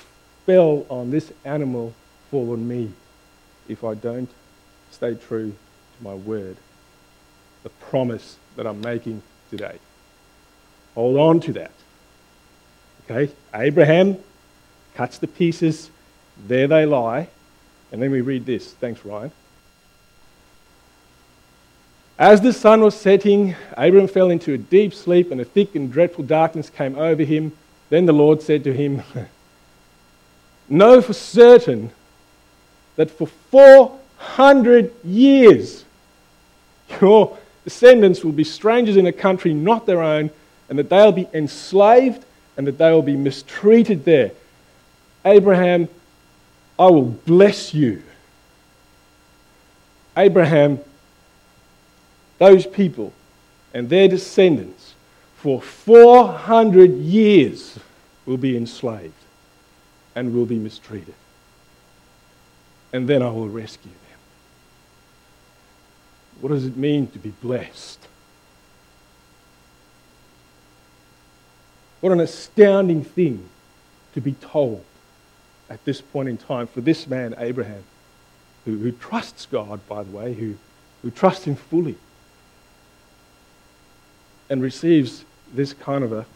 fell 0.47 0.85
on 0.89 1.13
this 1.13 1.33
animal 1.45 1.95
fall 2.29 2.53
on 2.53 2.67
me 2.67 2.93
if 3.69 3.85
I 3.85 3.95
don't 3.95 4.29
stay 4.91 5.15
true 5.15 5.53
to 5.53 6.05
my 6.05 6.15
word, 6.15 6.57
the 7.63 7.69
promise 7.69 8.37
that 8.57 8.67
I'm 8.67 8.81
making 8.81 9.23
today. 9.49 9.79
Hold 10.97 11.19
on 11.19 11.39
to 11.43 11.53
that. 11.53 11.71
Okay? 13.09 13.33
Abraham 13.55 14.17
cuts 14.97 15.19
the 15.19 15.29
pieces, 15.29 15.89
there 16.49 16.67
they 16.67 16.85
lie. 16.85 17.29
And 17.93 18.01
then 18.01 18.11
we 18.11 18.21
read 18.21 18.47
this. 18.47 18.73
Thanks, 18.73 19.05
Ryan. 19.05 19.33
As 22.19 22.41
the 22.43 22.53
sun 22.53 22.83
was 22.83 22.95
setting, 22.95 23.57
Abram 23.77 24.07
fell 24.07 24.31
into 24.31 24.53
a 24.53 24.59
deep 24.59 24.93
sleep, 24.93 25.31
and 25.31 25.41
a 25.41 25.45
thick 25.45 25.75
and 25.75 25.91
dreadful 25.91 26.25
darkness 26.25 26.69
came 26.69 26.97
over 26.97 27.25
him. 27.25 27.53
Then 27.89 28.07
the 28.07 28.13
Lord 28.13 28.43
said 28.43 28.63
to 28.65 28.73
him, 28.73 29.03
Know 30.69 31.01
for 31.01 31.15
certain 31.15 31.91
that 32.97 33.11
for 33.11 33.27
400 33.27 34.93
years 35.03 35.85
your 37.01 37.39
descendants 37.65 38.23
will 38.23 38.33
be 38.33 38.45
strangers 38.45 38.97
in 38.97 39.07
a 39.07 39.13
country 39.13 39.55
not 39.55 39.87
their 39.87 40.03
own, 40.03 40.31
and 40.69 40.79
that 40.79 40.91
they'll 40.91 41.13
be 41.13 41.29
enslaved 41.33 42.25
and 42.57 42.67
that 42.67 42.79
they 42.79 42.93
will 42.93 43.03
be 43.03 43.17
mistreated 43.17 44.05
there. 44.05 44.33
Abraham 45.25 45.89
I 46.81 46.87
will 46.87 47.03
bless 47.03 47.75
you. 47.75 48.03
Abraham, 50.17 50.81
those 52.39 52.65
people 52.67 53.13
and 53.75 53.91
their 53.91 54.09
descendants 54.09 54.95
for 55.37 55.61
400 55.61 56.93
years 56.93 57.79
will 58.25 58.39
be 58.39 58.57
enslaved 58.57 59.13
and 60.15 60.33
will 60.33 60.47
be 60.47 60.57
mistreated. 60.57 61.15
And 62.95 63.07
then 63.07 63.23
I 63.23 63.29
will 63.29 63.51
rescue 63.51 63.91
them. 63.91 64.19
What 66.41 66.49
does 66.49 66.65
it 66.65 66.79
mean 66.79 67.09
to 67.09 67.19
be 67.19 67.35
blessed? 67.43 68.09
What 72.01 72.11
an 72.11 72.21
astounding 72.21 73.05
thing 73.05 73.51
to 74.15 74.23
be 74.23 74.33
told 74.33 74.83
at 75.71 75.85
this 75.85 76.01
point 76.01 76.29
in 76.29 76.37
time 76.37 76.67
for 76.67 76.81
this 76.81 77.07
man, 77.07 77.35
Abraham, 77.39 77.85
who, 78.65 78.77
who 78.77 78.93
trusts 78.93 79.47
God, 79.47 79.81
by 79.89 80.03
the 80.03 80.11
way, 80.11 80.35
who, 80.35 80.57
who 81.03 81.11
trusts 81.11 81.45
Him 81.45 81.55
fully, 81.55 81.97
and 84.51 84.61
receives 84.61 85.25
this 85.55 85.73
kind 85.73 86.03
of 86.03 86.13
a 86.13 86.27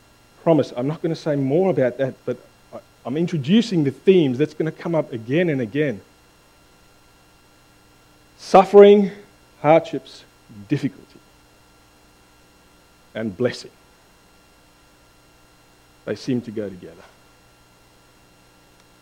promise. 0.42 0.72
I'm 0.76 0.86
not 0.86 1.02
going 1.02 1.14
to 1.14 1.20
say 1.20 1.34
more 1.34 1.70
about 1.70 1.98
that, 1.98 2.14
but 2.24 2.38
I'm 3.04 3.16
introducing 3.16 3.84
the 3.84 3.90
themes 3.90 4.38
that's 4.38 4.54
going 4.54 4.70
to 4.70 4.78
come 4.78 4.94
up 4.94 5.12
again 5.12 5.50
and 5.50 5.60
again 5.60 6.00
suffering, 8.38 9.10
hardships, 9.62 10.24
difficulty, 10.68 11.18
and 13.14 13.36
blessing. 13.36 13.70
They 16.04 16.14
seem 16.14 16.40
to 16.42 16.50
go 16.50 16.68
together. 16.68 17.02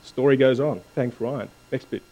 Story 0.05 0.37
goes 0.37 0.61
on. 0.61 0.81
Thanks, 0.95 1.21
Ryan. 1.21 1.49
Next 1.71 1.91
bit. 1.91 2.03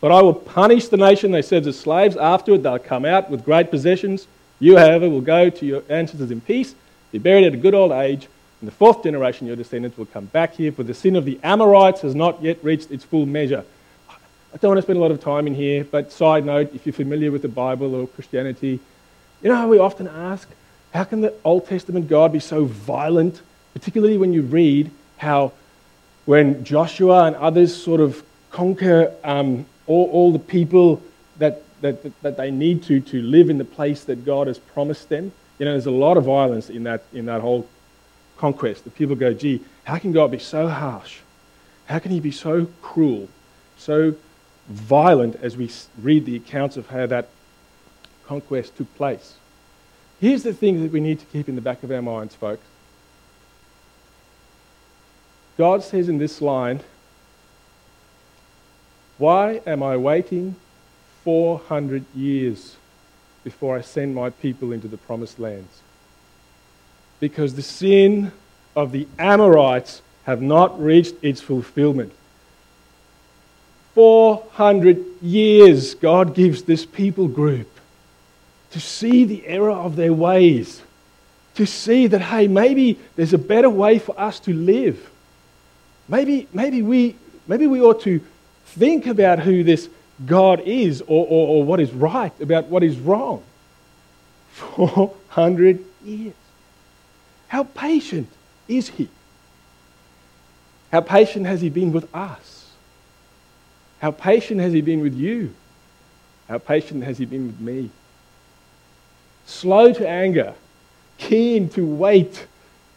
But 0.00 0.12
I 0.12 0.20
will 0.22 0.34
punish 0.34 0.88
the 0.88 0.96
nation 0.96 1.30
they 1.30 1.42
served 1.42 1.66
as 1.66 1.78
slaves. 1.78 2.16
Afterward, 2.16 2.62
they'll 2.62 2.78
come 2.78 3.04
out 3.04 3.30
with 3.30 3.44
great 3.44 3.70
possessions. 3.70 4.26
You, 4.60 4.76
however, 4.76 5.08
will 5.08 5.20
go 5.20 5.50
to 5.50 5.66
your 5.66 5.82
ancestors 5.88 6.30
in 6.30 6.40
peace, 6.40 6.74
be 7.10 7.18
buried 7.18 7.44
at 7.44 7.54
a 7.54 7.56
good 7.56 7.74
old 7.74 7.92
age. 7.92 8.28
In 8.60 8.66
the 8.66 8.72
fourth 8.72 9.02
generation, 9.02 9.46
your 9.46 9.56
descendants 9.56 9.96
will 9.98 10.06
come 10.06 10.26
back 10.26 10.54
here, 10.54 10.72
for 10.72 10.82
the 10.82 10.94
sin 10.94 11.16
of 11.16 11.24
the 11.24 11.38
Amorites 11.42 12.00
has 12.02 12.14
not 12.14 12.42
yet 12.42 12.62
reached 12.62 12.90
its 12.90 13.04
full 13.04 13.26
measure. 13.26 13.64
I 14.08 14.56
don't 14.58 14.70
want 14.70 14.78
to 14.78 14.82
spend 14.82 14.98
a 14.98 15.02
lot 15.02 15.10
of 15.10 15.20
time 15.20 15.46
in 15.46 15.54
here, 15.54 15.84
but 15.84 16.12
side 16.12 16.44
note, 16.46 16.74
if 16.74 16.86
you're 16.86 16.92
familiar 16.92 17.32
with 17.32 17.42
the 17.42 17.48
Bible 17.48 17.94
or 17.94 18.06
Christianity, 18.06 18.78
you 19.42 19.48
know 19.48 19.56
how 19.56 19.68
we 19.68 19.78
often 19.78 20.06
ask, 20.06 20.48
how 20.92 21.04
can 21.04 21.20
the 21.20 21.34
Old 21.44 21.66
Testament 21.66 22.08
God 22.08 22.32
be 22.32 22.40
so 22.40 22.64
violent? 22.64 23.42
Particularly 23.72 24.16
when 24.16 24.32
you 24.32 24.42
read 24.42 24.90
how 25.16 25.52
when 26.24 26.64
Joshua 26.64 27.24
and 27.24 27.36
others 27.36 27.74
sort 27.74 28.00
of 28.00 28.22
conquer 28.50 29.12
um, 29.24 29.66
all, 29.86 30.08
all, 30.10 30.32
the 30.32 30.38
people 30.38 31.02
that, 31.38 31.62
that, 31.80 32.22
that 32.22 32.36
they 32.36 32.50
need 32.50 32.82
to 32.84 33.00
to 33.00 33.20
live 33.20 33.50
in 33.50 33.58
the 33.58 33.64
place 33.64 34.04
that 34.04 34.24
God 34.24 34.46
has 34.46 34.58
promised 34.58 35.08
them. 35.08 35.32
You 35.58 35.66
know, 35.66 35.72
there's 35.72 35.86
a 35.86 35.90
lot 35.90 36.16
of 36.16 36.24
violence 36.24 36.70
in 36.70 36.84
that, 36.84 37.02
in 37.12 37.26
that 37.26 37.40
whole 37.40 37.68
conquest. 38.38 38.84
The 38.84 38.90
people 38.90 39.16
go, 39.16 39.34
gee, 39.34 39.60
how 39.84 39.98
can 39.98 40.12
God 40.12 40.30
be 40.30 40.38
so 40.38 40.68
harsh? 40.68 41.18
How 41.86 41.98
can 41.98 42.10
he 42.10 42.20
be 42.20 42.30
so 42.30 42.66
cruel, 42.80 43.28
so 43.76 44.14
violent 44.68 45.36
as 45.42 45.56
we 45.56 45.70
read 46.00 46.24
the 46.24 46.36
accounts 46.36 46.76
of 46.76 46.88
how 46.88 47.06
that 47.06 47.28
conquest 48.26 48.76
took 48.76 48.92
place? 48.96 49.34
Here's 50.20 50.42
the 50.42 50.54
thing 50.54 50.82
that 50.82 50.92
we 50.92 51.00
need 51.00 51.20
to 51.20 51.26
keep 51.26 51.48
in 51.48 51.54
the 51.54 51.60
back 51.60 51.82
of 51.82 51.90
our 51.90 52.00
minds, 52.00 52.34
folks. 52.34 52.64
God 55.56 55.82
says 55.82 56.08
in 56.08 56.18
this 56.18 56.40
line, 56.40 56.80
Why 59.18 59.60
am 59.66 59.82
I 59.82 59.96
waiting 59.96 60.56
400 61.24 62.04
years 62.14 62.76
before 63.44 63.76
I 63.76 63.80
send 63.80 64.14
my 64.14 64.30
people 64.30 64.72
into 64.72 64.88
the 64.88 64.96
promised 64.96 65.38
lands? 65.38 65.82
because 67.24 67.54
the 67.54 67.62
sin 67.62 68.30
of 68.76 68.92
the 68.92 69.06
Amorites 69.18 70.02
have 70.24 70.42
not 70.42 70.78
reached 70.78 71.14
its 71.22 71.40
fulfillment. 71.40 72.12
400 73.94 75.02
years 75.22 75.94
God 75.94 76.34
gives 76.34 76.64
this 76.64 76.84
people 76.84 77.28
group 77.28 77.68
to 78.72 78.80
see 78.80 79.24
the 79.24 79.46
error 79.46 79.70
of 79.70 79.96
their 79.96 80.12
ways, 80.12 80.82
to 81.54 81.64
see 81.64 82.06
that, 82.08 82.20
hey, 82.20 82.46
maybe 82.46 82.98
there's 83.16 83.32
a 83.32 83.38
better 83.38 83.70
way 83.70 83.98
for 83.98 84.18
us 84.20 84.38
to 84.40 84.52
live. 84.52 85.10
Maybe, 86.08 86.48
maybe, 86.52 86.82
we, 86.82 87.16
maybe 87.46 87.66
we 87.66 87.80
ought 87.80 88.02
to 88.02 88.20
think 88.66 89.06
about 89.06 89.38
who 89.38 89.64
this 89.64 89.88
God 90.26 90.60
is 90.60 91.00
or, 91.02 91.26
or, 91.26 91.48
or 91.48 91.64
what 91.64 91.80
is 91.80 91.92
right, 91.92 92.32
about 92.40 92.66
what 92.66 92.82
is 92.82 92.98
wrong. 92.98 93.42
400 94.54 95.84
years. 96.04 96.34
How 97.48 97.64
patient 97.64 98.28
is 98.68 98.88
He? 98.88 99.08
How 100.92 101.00
patient 101.00 101.46
has 101.46 101.60
He 101.60 101.70
been 101.70 101.92
with 101.92 102.12
us? 102.14 102.70
How 104.00 104.10
patient 104.10 104.60
has 104.60 104.72
He 104.72 104.80
been 104.80 105.00
with 105.00 105.14
you? 105.14 105.54
How 106.48 106.58
patient 106.58 107.04
has 107.04 107.18
He 107.18 107.24
been 107.24 107.46
with 107.46 107.60
me? 107.60 107.90
Slow 109.46 109.92
to 109.92 110.08
anger, 110.08 110.54
keen 111.18 111.68
to 111.70 111.86
wait 111.86 112.46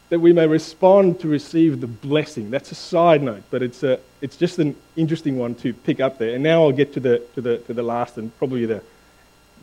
that 0.08 0.20
we 0.20 0.32
may 0.32 0.46
respond 0.46 1.20
to 1.20 1.28
receive 1.28 1.80
the 1.80 1.86
blessing. 1.86 2.50
That's 2.50 2.72
a 2.72 2.74
side 2.74 3.22
note, 3.22 3.42
but 3.50 3.62
it's, 3.62 3.82
a, 3.82 4.00
it's 4.20 4.36
just 4.36 4.58
an 4.58 4.74
interesting 4.96 5.36
one 5.36 5.54
to 5.56 5.72
pick 5.72 6.00
up 6.00 6.18
there. 6.18 6.34
And 6.34 6.42
now 6.42 6.62
I'll 6.62 6.72
get 6.72 6.94
to 6.94 7.00
the, 7.00 7.22
to 7.34 7.40
the, 7.40 7.58
to 7.58 7.74
the 7.74 7.82
last 7.82 8.16
and 8.16 8.36
probably 8.38 8.64
the, 8.64 8.82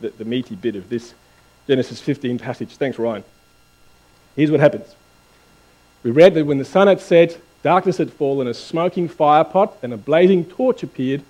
the, 0.00 0.10
the 0.10 0.24
meaty 0.24 0.54
bit 0.54 0.76
of 0.76 0.88
this 0.88 1.14
Genesis 1.66 2.00
15 2.00 2.38
passage. 2.38 2.76
Thanks, 2.76 2.98
Ryan. 2.98 3.24
Here's 4.36 4.50
what 4.50 4.60
happens. 4.60 4.94
We 6.04 6.12
read 6.12 6.34
that 6.34 6.46
when 6.46 6.58
the 6.58 6.64
sun 6.64 6.86
had 6.86 7.00
set, 7.00 7.40
darkness 7.62 7.96
had 7.96 8.12
fallen, 8.12 8.46
a 8.46 8.54
smoking 8.54 9.08
firepot 9.08 9.72
and 9.82 9.92
a 9.92 9.96
blazing 9.96 10.44
torch 10.44 10.84
appeared 10.84 11.22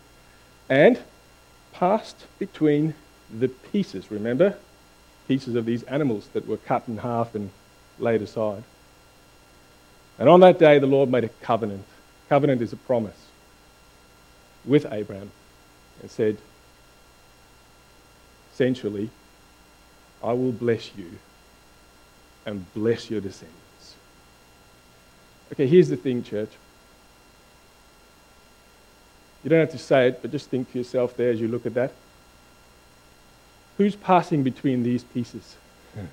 and 0.69 0.99
passed 1.73 2.27
between 2.39 2.95
the 3.39 3.49
pieces. 3.49 4.11
Remember? 4.11 4.59
Pieces 5.27 5.55
of 5.55 5.65
these 5.65 5.83
animals 5.85 6.29
that 6.35 6.47
were 6.47 6.59
cut 6.59 6.85
in 6.87 6.99
half 6.99 7.35
and 7.35 7.51
laid 7.99 8.21
aside. 8.21 8.63
And 10.19 10.29
on 10.29 10.41
that 10.41 10.59
day, 10.59 10.79
the 10.79 10.87
Lord 10.87 11.11
made 11.11 11.25
a 11.25 11.29
covenant. 11.29 11.85
Covenant 12.29 12.63
is 12.63 12.73
a 12.73 12.77
promise 12.77 13.27
with 14.65 14.87
Abraham 14.91 15.31
and 16.01 16.11
said, 16.11 16.39
essentially, 18.53 19.11
I 20.23 20.33
will 20.33 20.53
bless 20.53 20.91
you 20.97 21.11
and 22.47 22.73
bless 22.75 23.11
your 23.11 23.21
descendants. 23.21 23.95
Okay, 25.53 25.67
here's 25.67 25.89
the 25.89 25.97
thing, 25.97 26.23
church. 26.23 26.51
You 29.45 29.51
don't 29.51 29.61
have 29.61 29.71
to 29.71 29.79
say 29.79 30.09
it, 30.09 30.23
but 30.23 30.33
just 30.33 30.49
think 30.49 30.73
to 30.73 30.79
yourself 30.79 31.17
there 31.17 31.31
as 31.31 31.41
you 31.41 31.47
look 31.47 31.67
at 31.67 31.75
that. 31.75 31.93
Who's 33.77 33.95
passing 33.95 34.43
between 34.43 34.83
these 34.83 35.05
pieces? 35.05 35.57
Hmm. 35.95 36.07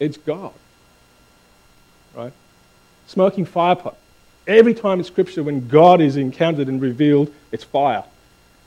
It's 0.00 0.16
God 0.16 0.52
right? 2.14 2.32
Smoking 3.06 3.44
fire 3.44 3.76
pot. 3.76 3.96
Every 4.46 4.74
time 4.74 4.98
in 4.98 5.04
Scripture, 5.04 5.42
when 5.42 5.68
God 5.68 6.00
is 6.00 6.16
encountered 6.16 6.68
and 6.68 6.80
revealed, 6.80 7.32
it's 7.52 7.64
fire. 7.64 8.04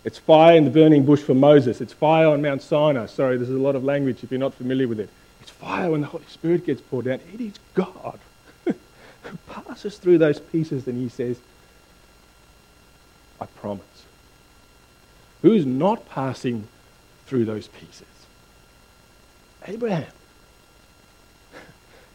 It's 0.04 0.18
fire 0.18 0.56
in 0.56 0.66
the 0.66 0.72
burning 0.72 1.06
bush 1.06 1.22
for 1.22 1.34
Moses. 1.34 1.82
It's 1.82 1.92
fire 1.92 2.28
on 2.28 2.42
Mount 2.42 2.62
Sinai. 2.62 3.08
Sorry, 3.08 3.38
there's 3.38 3.50
a 3.50 3.54
lot 3.54 3.76
of 3.76 3.84
language 3.84 4.24
if 4.24 4.32
you're 4.32 4.40
not 4.40 4.54
familiar 4.54 4.88
with 4.88 5.00
it. 5.00 5.10
It's 5.42 5.52
fire 5.52 5.92
when 5.92 6.02
the 6.02 6.08
Holy 6.08 6.26
Spirit 6.28 6.66
gets 6.66 6.82
poured 6.82 7.06
down. 7.06 7.20
It 7.34 7.42
is 7.42 7.54
God 7.74 8.20
who 8.66 9.38
passes 9.50 9.98
through 9.98 10.20
those 10.20 10.40
pieces 10.40 10.88
and 10.88 10.98
he 10.98 11.10
says, 11.10 11.40
I 13.42 13.48
promise. 13.48 14.06
Who's 15.42 15.66
not 15.66 16.08
passing 16.10 16.68
through 17.26 17.46
those 17.46 17.68
pieces? 17.68 18.08
Abraham. 19.68 20.06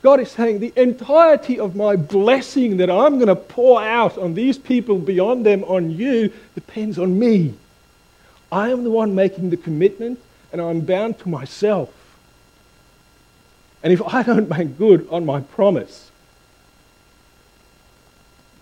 God 0.03 0.21
is 0.21 0.31
saying 0.31 0.61
the 0.61 0.73
entirety 0.77 1.59
of 1.59 1.77
my 1.77 1.95
blessing 1.97 2.79
that 2.79 2.89
I'm 2.91 3.17
going 3.17 3.29
to 3.29 3.37
pour 3.37 3.83
out 3.83 4.17
on 4.17 4.33
these 4.33 4.57
people 4.57 4.99
beyond 4.99 5.45
them 5.45 5.63
on 5.65 5.91
you 5.91 6.33
depends 6.55 6.99
on 6.99 7.19
me. 7.19 7.55
I 8.51 8.71
am 8.71 8.83
the 8.83 8.91
one 8.91 9.15
making 9.15 9.51
the 9.51 9.59
commitment 9.59 10.19
and 10.53 10.61
I'm 10.61 10.81
bound 10.81 11.19
to 11.21 11.29
myself. 11.29 11.93
And 13.83 13.93
if 13.93 14.03
I 14.03 14.23
don't 14.23 14.49
make 14.49 14.79
good 14.79 15.07
on 15.11 15.27
my 15.27 15.41
promise, 15.41 16.11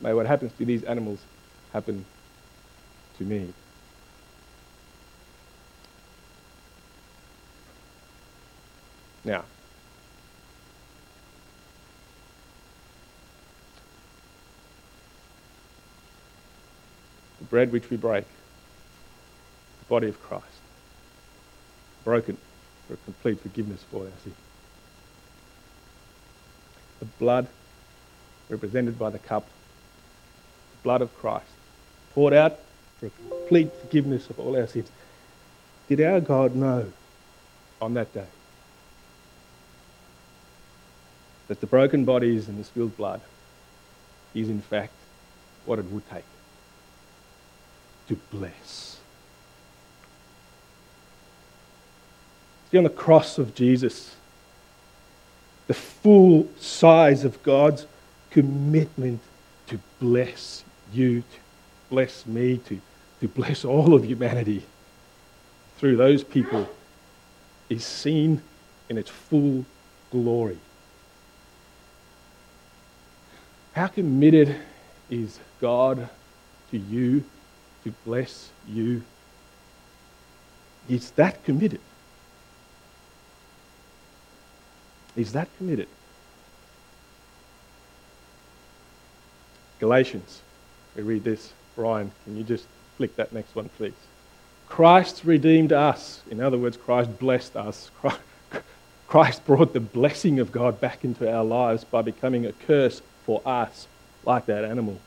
may 0.00 0.12
what 0.12 0.26
happens 0.26 0.52
to 0.58 0.64
these 0.64 0.82
animals 0.84 1.20
happen 1.72 2.04
to 3.18 3.24
me. 3.24 3.52
Now, 9.24 9.44
bread 17.50 17.72
which 17.72 17.90
we 17.90 17.96
break, 17.96 18.24
the 19.80 19.84
body 19.88 20.08
of 20.08 20.20
Christ, 20.22 20.44
broken 22.04 22.36
for 22.86 22.96
complete 22.96 23.40
forgiveness 23.40 23.82
for 23.90 24.04
our 24.04 24.12
sins. 24.22 24.34
The 27.00 27.04
blood 27.04 27.48
represented 28.48 28.98
by 28.98 29.10
the 29.10 29.18
cup, 29.18 29.46
the 30.72 30.82
blood 30.82 31.02
of 31.02 31.16
Christ, 31.18 31.50
poured 32.14 32.34
out 32.34 32.58
for 32.98 33.10
complete 33.10 33.72
forgiveness 33.72 34.28
of 34.30 34.40
all 34.40 34.56
our 34.56 34.66
sins. 34.66 34.90
Did 35.88 36.00
our 36.00 36.20
God 36.20 36.54
know 36.54 36.92
on 37.80 37.94
that 37.94 38.12
day 38.12 38.26
that 41.46 41.60
the 41.60 41.66
broken 41.66 42.04
bodies 42.04 42.48
and 42.48 42.58
the 42.58 42.64
spilled 42.64 42.96
blood 42.96 43.20
is 44.34 44.48
in 44.50 44.60
fact 44.60 44.92
what 45.64 45.78
it 45.78 45.86
would 45.86 46.08
take 46.10 46.24
to 48.08 48.16
bless. 48.30 48.98
See, 52.70 52.78
on 52.78 52.84
the 52.84 52.90
cross 52.90 53.38
of 53.38 53.54
Jesus, 53.54 54.14
the 55.66 55.74
full 55.74 56.48
size 56.58 57.24
of 57.24 57.42
God's 57.42 57.86
commitment 58.30 59.20
to 59.68 59.78
bless 60.00 60.64
you, 60.92 61.20
to 61.20 61.38
bless 61.90 62.26
me, 62.26 62.58
to, 62.66 62.80
to 63.20 63.28
bless 63.28 63.64
all 63.64 63.94
of 63.94 64.04
humanity 64.04 64.62
through 65.78 65.96
those 65.96 66.24
people 66.24 66.68
is 67.68 67.84
seen 67.84 68.42
in 68.88 68.98
its 68.98 69.10
full 69.10 69.64
glory. 70.10 70.58
How 73.72 73.86
committed 73.86 74.56
is 75.10 75.38
God 75.60 76.08
to 76.70 76.78
you 76.78 77.24
to 77.90 77.94
bless 78.04 78.50
you. 78.68 79.02
He's 80.88 81.10
that 81.12 81.44
committed. 81.44 81.80
He's 85.14 85.32
that 85.32 85.48
committed. 85.58 85.88
Galatians, 89.80 90.40
we 90.96 91.02
read 91.02 91.24
this. 91.24 91.52
Brian, 91.76 92.10
can 92.24 92.36
you 92.36 92.42
just 92.42 92.66
flick 92.96 93.14
that 93.16 93.32
next 93.32 93.54
one, 93.54 93.68
please? 93.76 93.92
Christ 94.68 95.22
redeemed 95.24 95.72
us. 95.72 96.22
In 96.30 96.40
other 96.40 96.58
words, 96.58 96.76
Christ 96.76 97.18
blessed 97.18 97.56
us. 97.56 97.90
Christ 99.06 99.46
brought 99.46 99.72
the 99.72 99.80
blessing 99.80 100.40
of 100.40 100.52
God 100.52 100.80
back 100.80 101.04
into 101.04 101.32
our 101.32 101.44
lives 101.44 101.84
by 101.84 102.02
becoming 102.02 102.44
a 102.44 102.52
curse 102.52 103.00
for 103.24 103.40
us, 103.46 103.86
like 104.24 104.46
that 104.46 104.64
animal. 104.64 105.00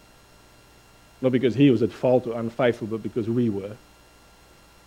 Not 1.21 1.31
because 1.31 1.55
he 1.55 1.69
was 1.69 1.81
at 1.81 1.91
fault 1.91 2.27
or 2.27 2.39
unfaithful, 2.39 2.87
but 2.87 3.03
because 3.03 3.29
we 3.29 3.49
were. 3.49 3.75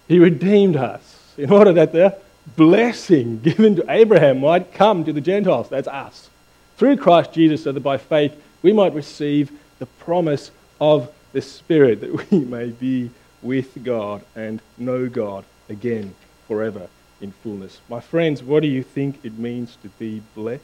He 0.08 0.18
redeemed 0.18 0.76
us 0.76 1.34
in 1.38 1.50
order 1.50 1.72
that 1.72 1.92
the 1.92 2.16
blessing 2.56 3.40
given 3.42 3.76
to 3.76 3.84
Abraham 3.88 4.40
might 4.40 4.74
come 4.74 5.04
to 5.04 5.12
the 5.12 5.20
Gentiles. 5.20 5.68
That's 5.68 5.88
us. 5.88 6.28
Through 6.76 6.96
Christ 6.98 7.32
Jesus, 7.32 7.64
so 7.64 7.72
that 7.72 7.80
by 7.80 7.98
faith 7.98 8.34
we 8.62 8.72
might 8.72 8.94
receive 8.94 9.52
the 9.78 9.86
promise 9.86 10.50
of 10.80 11.12
the 11.32 11.42
Spirit, 11.42 12.00
that 12.00 12.30
we 12.30 12.40
may 12.40 12.70
be 12.70 13.10
with 13.42 13.84
God 13.84 14.22
and 14.34 14.60
know 14.78 15.08
God 15.08 15.44
again 15.68 16.14
forever 16.48 16.88
in 17.20 17.32
fullness. 17.32 17.80
My 17.88 18.00
friends, 18.00 18.42
what 18.42 18.60
do 18.60 18.68
you 18.68 18.82
think 18.82 19.24
it 19.24 19.38
means 19.38 19.76
to 19.82 19.88
be 19.90 20.22
blessed? 20.34 20.62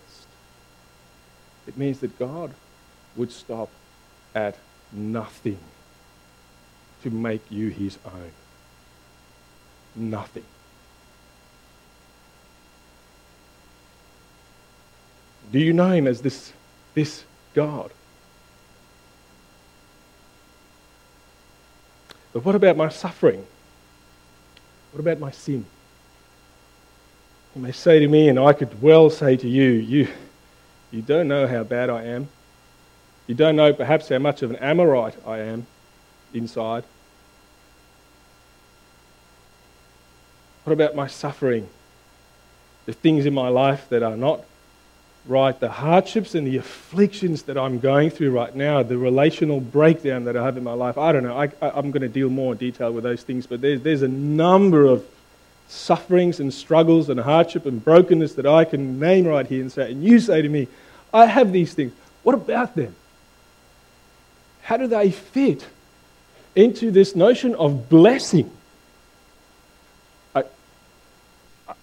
It 1.67 1.77
means 1.77 2.01
that 2.01 2.19
God 2.19 2.53
would 3.17 3.31
stop 3.31 3.71
at 4.35 4.57
nothing 4.93 5.59
to 7.03 7.11
make 7.11 7.43
you 7.51 7.69
his 7.69 7.99
own. 8.05 8.31
Nothing. 9.97 10.45
Do 15.53 15.59
you 15.59 15.73
know 15.73 15.91
him 15.91 16.07
as 16.07 16.21
this, 16.21 16.53
this 16.95 17.25
God? 17.55 17.91
But 22.33 22.45
what 22.45 22.55
about 22.55 22.77
my 22.77 22.89
suffering? 22.89 23.45
What 24.93 25.01
about 25.01 25.19
my 25.19 25.33
sin? 25.33 25.65
You 27.57 27.63
may 27.63 27.73
say 27.73 27.99
to 27.99 28.07
me, 28.07 28.29
and 28.29 28.39
I 28.39 28.53
could 28.53 28.81
well 28.81 29.11
say 29.11 29.37
to 29.37 29.49
you, 29.49 29.71
you, 29.71 30.09
you 30.93 31.03
don't 31.03 31.27
know 31.27 31.49
how 31.49 31.65
bad 31.65 31.91
I 31.91 32.05
am. 32.05 32.29
You 33.31 33.37
don't 33.37 33.55
know 33.55 33.73
perhaps 33.73 34.09
how 34.09 34.19
much 34.19 34.43
of 34.43 34.51
an 34.51 34.57
Amorite 34.57 35.15
I 35.25 35.39
am 35.39 35.65
inside. 36.35 36.83
What 40.65 40.73
about 40.73 40.97
my 40.97 41.07
suffering? 41.07 41.69
The 42.87 42.93
things 42.93 43.27
in 43.27 43.33
my 43.33 43.47
life 43.47 43.89
that 43.91 44.03
are 44.03 44.17
not 44.17 44.43
right, 45.27 45.61
the 45.61 45.69
hardships 45.69 46.35
and 46.35 46.45
the 46.45 46.57
afflictions 46.57 47.43
that 47.43 47.57
I'm 47.57 47.79
going 47.79 48.11
through 48.11 48.33
right 48.33 48.53
now, 48.53 48.83
the 48.83 48.99
relational 48.99 49.61
breakdown 49.61 50.25
that 50.25 50.37
I 50.37 50.45
have 50.45 50.57
in 50.57 50.65
my 50.65 50.73
life. 50.73 50.99
I 50.99 51.13
don't 51.13 51.23
know. 51.23 51.39
I, 51.39 51.53
am 51.63 51.93
going 51.93 52.03
to 52.03 52.09
deal 52.09 52.31
more 52.31 52.55
in 52.55 52.59
detail 52.59 52.93
with 52.93 53.05
those 53.05 53.23
things, 53.23 53.47
but 53.47 53.61
there's, 53.61 53.81
there's 53.83 54.03
a 54.03 54.09
number 54.09 54.87
of 54.87 55.07
sufferings 55.69 56.41
and 56.41 56.53
struggles 56.53 57.09
and 57.09 57.21
hardship 57.21 57.65
and 57.65 57.85
brokenness 57.85 58.35
that 58.35 58.47
I 58.47 58.65
can 58.65 58.99
name 58.99 59.25
right 59.25 59.47
here 59.47 59.61
and 59.61 59.71
say, 59.71 59.93
and 59.93 60.03
you 60.03 60.19
say 60.19 60.43
to 60.43 60.49
me, 60.49 60.67
I 61.15 61.27
have 61.27 61.53
these 61.53 61.75
things. 61.75 61.93
What 62.25 62.35
about 62.35 62.75
them? 62.75 62.97
How 64.71 64.77
do 64.77 64.87
they 64.87 65.11
fit 65.11 65.67
into 66.55 66.93
this 66.93 67.17
notion 67.17 67.57
of 67.57 67.89
blessing? 67.89 68.49
I, 70.33 70.45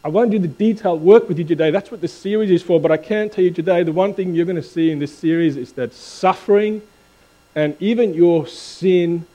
I 0.06 0.08
won't 0.08 0.32
do 0.32 0.40
the 0.40 0.48
detailed 0.48 1.02
work 1.02 1.28
with 1.28 1.38
you 1.38 1.44
today. 1.44 1.70
That's 1.70 1.92
what 1.92 2.00
this 2.00 2.14
series 2.14 2.50
is 2.50 2.64
for. 2.64 2.80
But 2.80 2.94
I 2.94 2.96
can 2.96 3.30
tell 3.30 3.44
you 3.44 3.52
today 3.52 3.84
the 3.84 3.92
one 3.92 4.14
thing 4.14 4.34
you're 4.34 4.46
going 4.46 4.56
to 4.56 4.64
see 4.64 4.90
in 4.90 5.00
this 5.00 5.14
series 5.14 5.58
is 5.58 5.74
that 5.74 5.94
suffering 5.94 6.82
and 7.56 7.76
even 7.82 8.14
your 8.14 8.48
sin, 8.48 9.26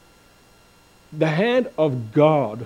the 1.12 1.26
hand 1.28 1.68
of 1.76 2.14
God, 2.14 2.64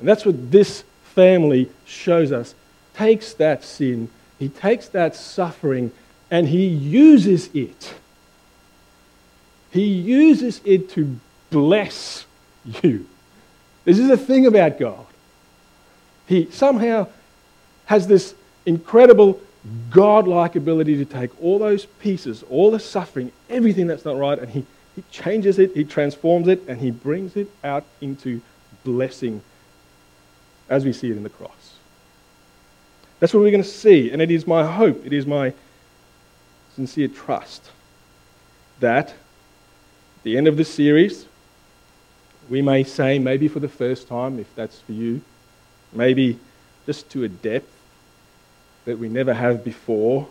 and 0.00 0.08
that's 0.08 0.24
what 0.24 0.50
this 0.50 0.84
family 1.14 1.70
shows 1.84 2.32
us, 2.32 2.54
takes 2.94 3.34
that 3.34 3.62
sin, 3.62 4.08
he 4.38 4.48
takes 4.48 4.88
that 4.88 5.16
suffering, 5.16 5.92
and 6.30 6.48
he 6.48 6.64
uses 6.64 7.50
it. 7.52 7.92
He 9.74 9.86
uses 9.86 10.60
it 10.64 10.88
to 10.90 11.18
bless 11.50 12.26
you. 12.80 13.06
This 13.84 13.98
is 13.98 14.06
the 14.06 14.16
thing 14.16 14.46
about 14.46 14.78
God. 14.78 15.04
He 16.28 16.48
somehow 16.52 17.08
has 17.86 18.06
this 18.06 18.36
incredible 18.64 19.40
God-like 19.90 20.54
ability 20.54 20.96
to 20.98 21.04
take 21.04 21.30
all 21.42 21.58
those 21.58 21.86
pieces, 21.86 22.44
all 22.48 22.70
the 22.70 22.78
suffering, 22.78 23.32
everything 23.50 23.88
that's 23.88 24.04
not 24.04 24.16
right, 24.16 24.38
and 24.38 24.48
he, 24.48 24.64
he 24.94 25.02
changes 25.10 25.58
it, 25.58 25.74
he 25.74 25.82
transforms 25.82 26.46
it, 26.46 26.62
and 26.68 26.80
he 26.80 26.92
brings 26.92 27.34
it 27.34 27.50
out 27.64 27.84
into 28.00 28.40
blessing 28.84 29.42
as 30.68 30.84
we 30.84 30.92
see 30.92 31.10
it 31.10 31.16
in 31.16 31.24
the 31.24 31.30
cross. 31.30 31.74
That's 33.18 33.34
what 33.34 33.40
we're 33.40 33.50
going 33.50 33.62
to 33.64 33.68
see, 33.68 34.12
and 34.12 34.22
it 34.22 34.30
is 34.30 34.46
my 34.46 34.64
hope, 34.64 35.04
it 35.04 35.12
is 35.12 35.26
my 35.26 35.52
sincere 36.76 37.08
trust 37.08 37.70
that 38.78 39.08
at 39.08 39.14
the 40.24 40.36
end 40.36 40.48
of 40.48 40.56
this 40.56 40.72
series, 40.72 41.26
we 42.48 42.60
may 42.60 42.82
say, 42.82 43.18
maybe 43.18 43.46
for 43.46 43.60
the 43.60 43.68
first 43.68 44.08
time, 44.08 44.38
if 44.38 44.52
that's 44.56 44.80
for 44.80 44.92
you, 44.92 45.20
maybe 45.92 46.38
just 46.86 47.08
to 47.10 47.24
a 47.24 47.28
depth 47.28 47.70
that 48.86 48.98
we 48.98 49.08
never 49.08 49.32
have 49.32 49.62
before, 49.62 50.26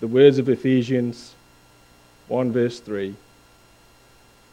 the 0.00 0.06
words 0.06 0.38
of 0.38 0.48
Ephesians 0.48 1.34
1, 2.28 2.52
verse 2.52 2.80
3. 2.80 3.14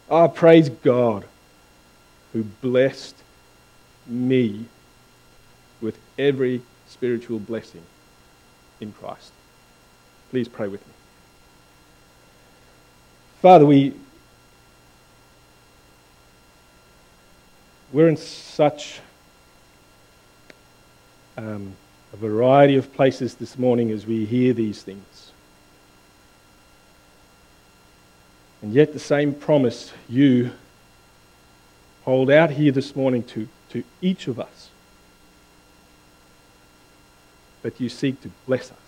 Ah, 0.10 0.28
praise 0.28 0.70
God 0.70 1.26
who 2.34 2.44
blessed 2.44 3.16
me 4.08 4.66
with 5.82 5.98
every 6.18 6.62
spiritual 6.88 7.40
blessing 7.40 7.84
in 8.80 8.92
Christ. 8.94 9.32
Please 10.30 10.48
pray 10.48 10.68
with 10.68 10.86
me. 10.88 10.94
Father, 13.46 13.68
we, 13.68 13.94
we're 17.94 18.08
in 18.08 18.18
such 18.18 19.02
um, 21.38 21.76
a 22.12 22.18
variety 22.18 22.76
of 22.76 22.92
places 22.92 23.36
this 23.36 23.60
morning 23.60 23.92
as 23.92 24.08
we 24.08 24.26
hear 24.26 24.52
these 24.52 24.82
things. 24.82 25.32
And 28.64 28.74
yet, 28.74 28.94
the 28.94 29.00
same 29.00 29.32
promise 29.32 29.94
you 30.10 30.50
hold 32.04 32.32
out 32.32 32.50
here 32.50 32.72
this 32.72 32.96
morning 32.96 33.22
to 33.26 33.48
to 33.70 33.84
each 34.02 34.28
of 34.28 34.40
us. 34.40 34.72
that 37.62 37.80
you 37.80 37.90
seek 37.90 38.22
to 38.22 38.30
bless 38.48 38.72
us. 38.72 38.85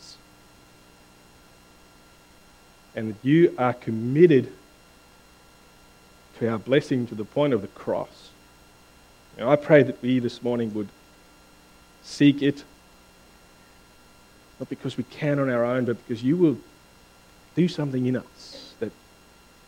And 2.98 3.12
that 3.12 3.24
you 3.24 3.54
are 3.60 3.74
committed 3.74 4.52
to 6.40 6.50
our 6.50 6.58
blessing 6.58 7.06
to 7.08 7.16
the 7.16 7.24
point 7.24 7.54
of 7.54 7.62
the 7.62 7.68
cross. 7.68 8.32
Now, 9.38 9.52
I 9.52 9.56
pray 9.56 9.84
that 9.84 10.02
we 10.02 10.18
this 10.18 10.42
morning 10.42 10.74
would 10.74 10.90
seek 12.04 12.42
it, 12.42 12.64
not 14.60 14.68
because 14.68 14.98
we 14.98 15.04
can 15.04 15.38
on 15.38 15.48
our 15.48 15.64
own, 15.64 15.86
but 15.86 16.06
because 16.08 16.24
you 16.24 16.38
will 16.38 16.58
do 17.56 17.68
something 17.68 18.08
in 18.08 18.16
us 18.16 18.74
that 18.80 18.92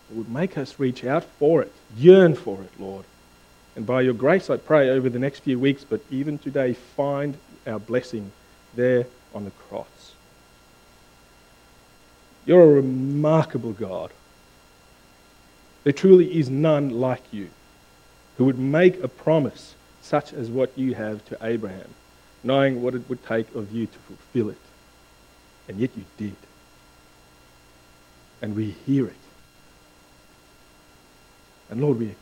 would 0.09 0.29
make 0.31 0.57
us 0.57 0.79
reach 0.79 1.05
out 1.05 1.23
for 1.23 1.61
it, 1.61 1.71
yearn 1.95 2.33
for 2.33 2.59
it, 2.63 2.71
Lord. 2.79 3.05
And 3.75 3.85
by 3.85 4.01
your 4.01 4.15
grace, 4.15 4.49
I 4.49 4.57
pray 4.57 4.89
over 4.89 5.07
the 5.07 5.19
next 5.19 5.41
few 5.41 5.59
weeks, 5.59 5.85
but 5.87 6.01
even 6.09 6.39
today, 6.39 6.73
find 6.73 7.37
our 7.67 7.79
blessing 7.79 8.31
there 8.73 9.05
on 9.35 9.45
the 9.45 9.51
cross. 9.51 10.15
You're 12.49 12.63
a 12.63 12.81
remarkable 12.81 13.73
God. 13.73 14.09
There 15.83 15.93
truly 15.93 16.39
is 16.39 16.49
none 16.49 16.89
like 16.89 17.21
you 17.31 17.51
who 18.37 18.45
would 18.45 18.57
make 18.57 19.03
a 19.03 19.07
promise 19.07 19.75
such 20.01 20.33
as 20.33 20.49
what 20.49 20.75
you 20.75 20.95
have 20.95 21.23
to 21.25 21.37
Abraham, 21.43 21.89
knowing 22.43 22.81
what 22.81 22.95
it 22.95 23.07
would 23.07 23.23
take 23.23 23.53
of 23.53 23.71
you 23.71 23.85
to 23.85 23.99
fulfill 23.99 24.49
it. 24.49 24.57
And 25.67 25.77
yet 25.77 25.91
you 25.95 26.03
did. 26.17 26.35
And 28.41 28.55
we 28.55 28.71
hear 28.87 29.05
it. 29.05 29.13
And 31.69 31.81
Lord, 31.81 31.99
we 31.99 32.15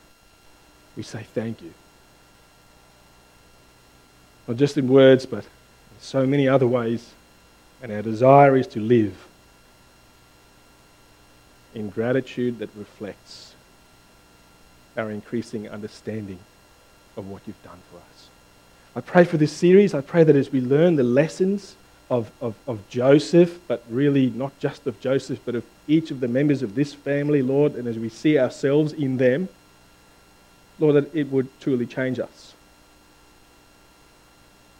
we 0.97 1.03
say 1.03 1.25
thank 1.33 1.61
you. 1.61 1.73
Not 4.45 4.57
just 4.57 4.77
in 4.77 4.89
words, 4.89 5.25
but 5.25 5.45
in 5.45 6.01
so 6.01 6.25
many 6.25 6.49
other 6.49 6.67
ways. 6.67 7.13
And 7.81 7.93
our 7.93 8.01
desire 8.01 8.57
is 8.57 8.67
to 8.67 8.81
live 8.81 9.26
in 11.73 11.89
gratitude 11.89 12.59
that 12.59 12.69
reflects 12.75 13.55
our 14.95 15.11
increasing 15.11 15.69
understanding 15.69 16.39
of 17.15 17.27
what 17.27 17.41
you've 17.45 17.63
done 17.63 17.79
for 17.91 17.97
us. 17.97 18.29
I 18.95 19.01
pray 19.01 19.25
for 19.25 19.37
this 19.37 19.51
series. 19.51 19.93
I 19.93 20.01
pray 20.01 20.23
that 20.23 20.35
as 20.35 20.51
we 20.51 20.59
learn 20.59 20.95
the 20.95 21.03
lessons 21.03 21.75
of, 22.09 22.31
of, 22.41 22.55
of 22.67 22.87
Joseph, 22.89 23.59
but 23.67 23.83
really 23.89 24.29
not 24.29 24.57
just 24.59 24.87
of 24.87 24.99
Joseph, 24.99 25.39
but 25.45 25.55
of 25.55 25.63
each 25.87 26.09
of 26.09 26.19
the 26.19 26.27
members 26.27 26.63
of 26.63 26.73
this 26.73 26.93
family, 26.93 27.41
Lord, 27.41 27.75
and 27.75 27.87
as 27.87 27.99
we 27.99 28.09
see 28.09 28.39
ourselves 28.39 28.93
in 28.93 29.17
them, 29.17 29.49
Lord, 30.79 30.95
that 30.95 31.15
it 31.15 31.31
would 31.31 31.47
truly 31.59 31.85
change 31.85 32.19
us. 32.19 32.53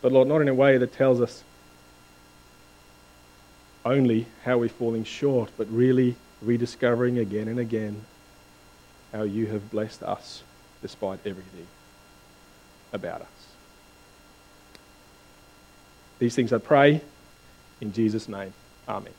But 0.02 0.12
Lord, 0.12 0.28
not 0.28 0.42
in 0.42 0.48
a 0.48 0.54
way 0.54 0.78
that 0.78 0.94
tells 0.94 1.22
us 1.22 1.44
only 3.84 4.26
how 4.44 4.58
we're 4.58 4.70
falling 4.70 5.04
short, 5.04 5.50
but 5.58 5.68
really 5.72 6.16
rediscovering 6.42 7.18
again 7.18 7.48
and 7.48 7.60
again 7.60 8.04
how 9.12 9.24
you 9.24 9.48
have 9.48 9.72
blessed 9.72 10.04
us 10.04 10.44
despite 10.82 11.20
everything 11.26 11.68
about 12.94 13.22
us. 13.22 13.28
These 16.20 16.36
things 16.36 16.54
I 16.54 16.58
pray 16.58 17.02
in 17.82 17.94
Jesus' 17.94 18.28
name. 18.28 18.54
Amen. 18.88 19.14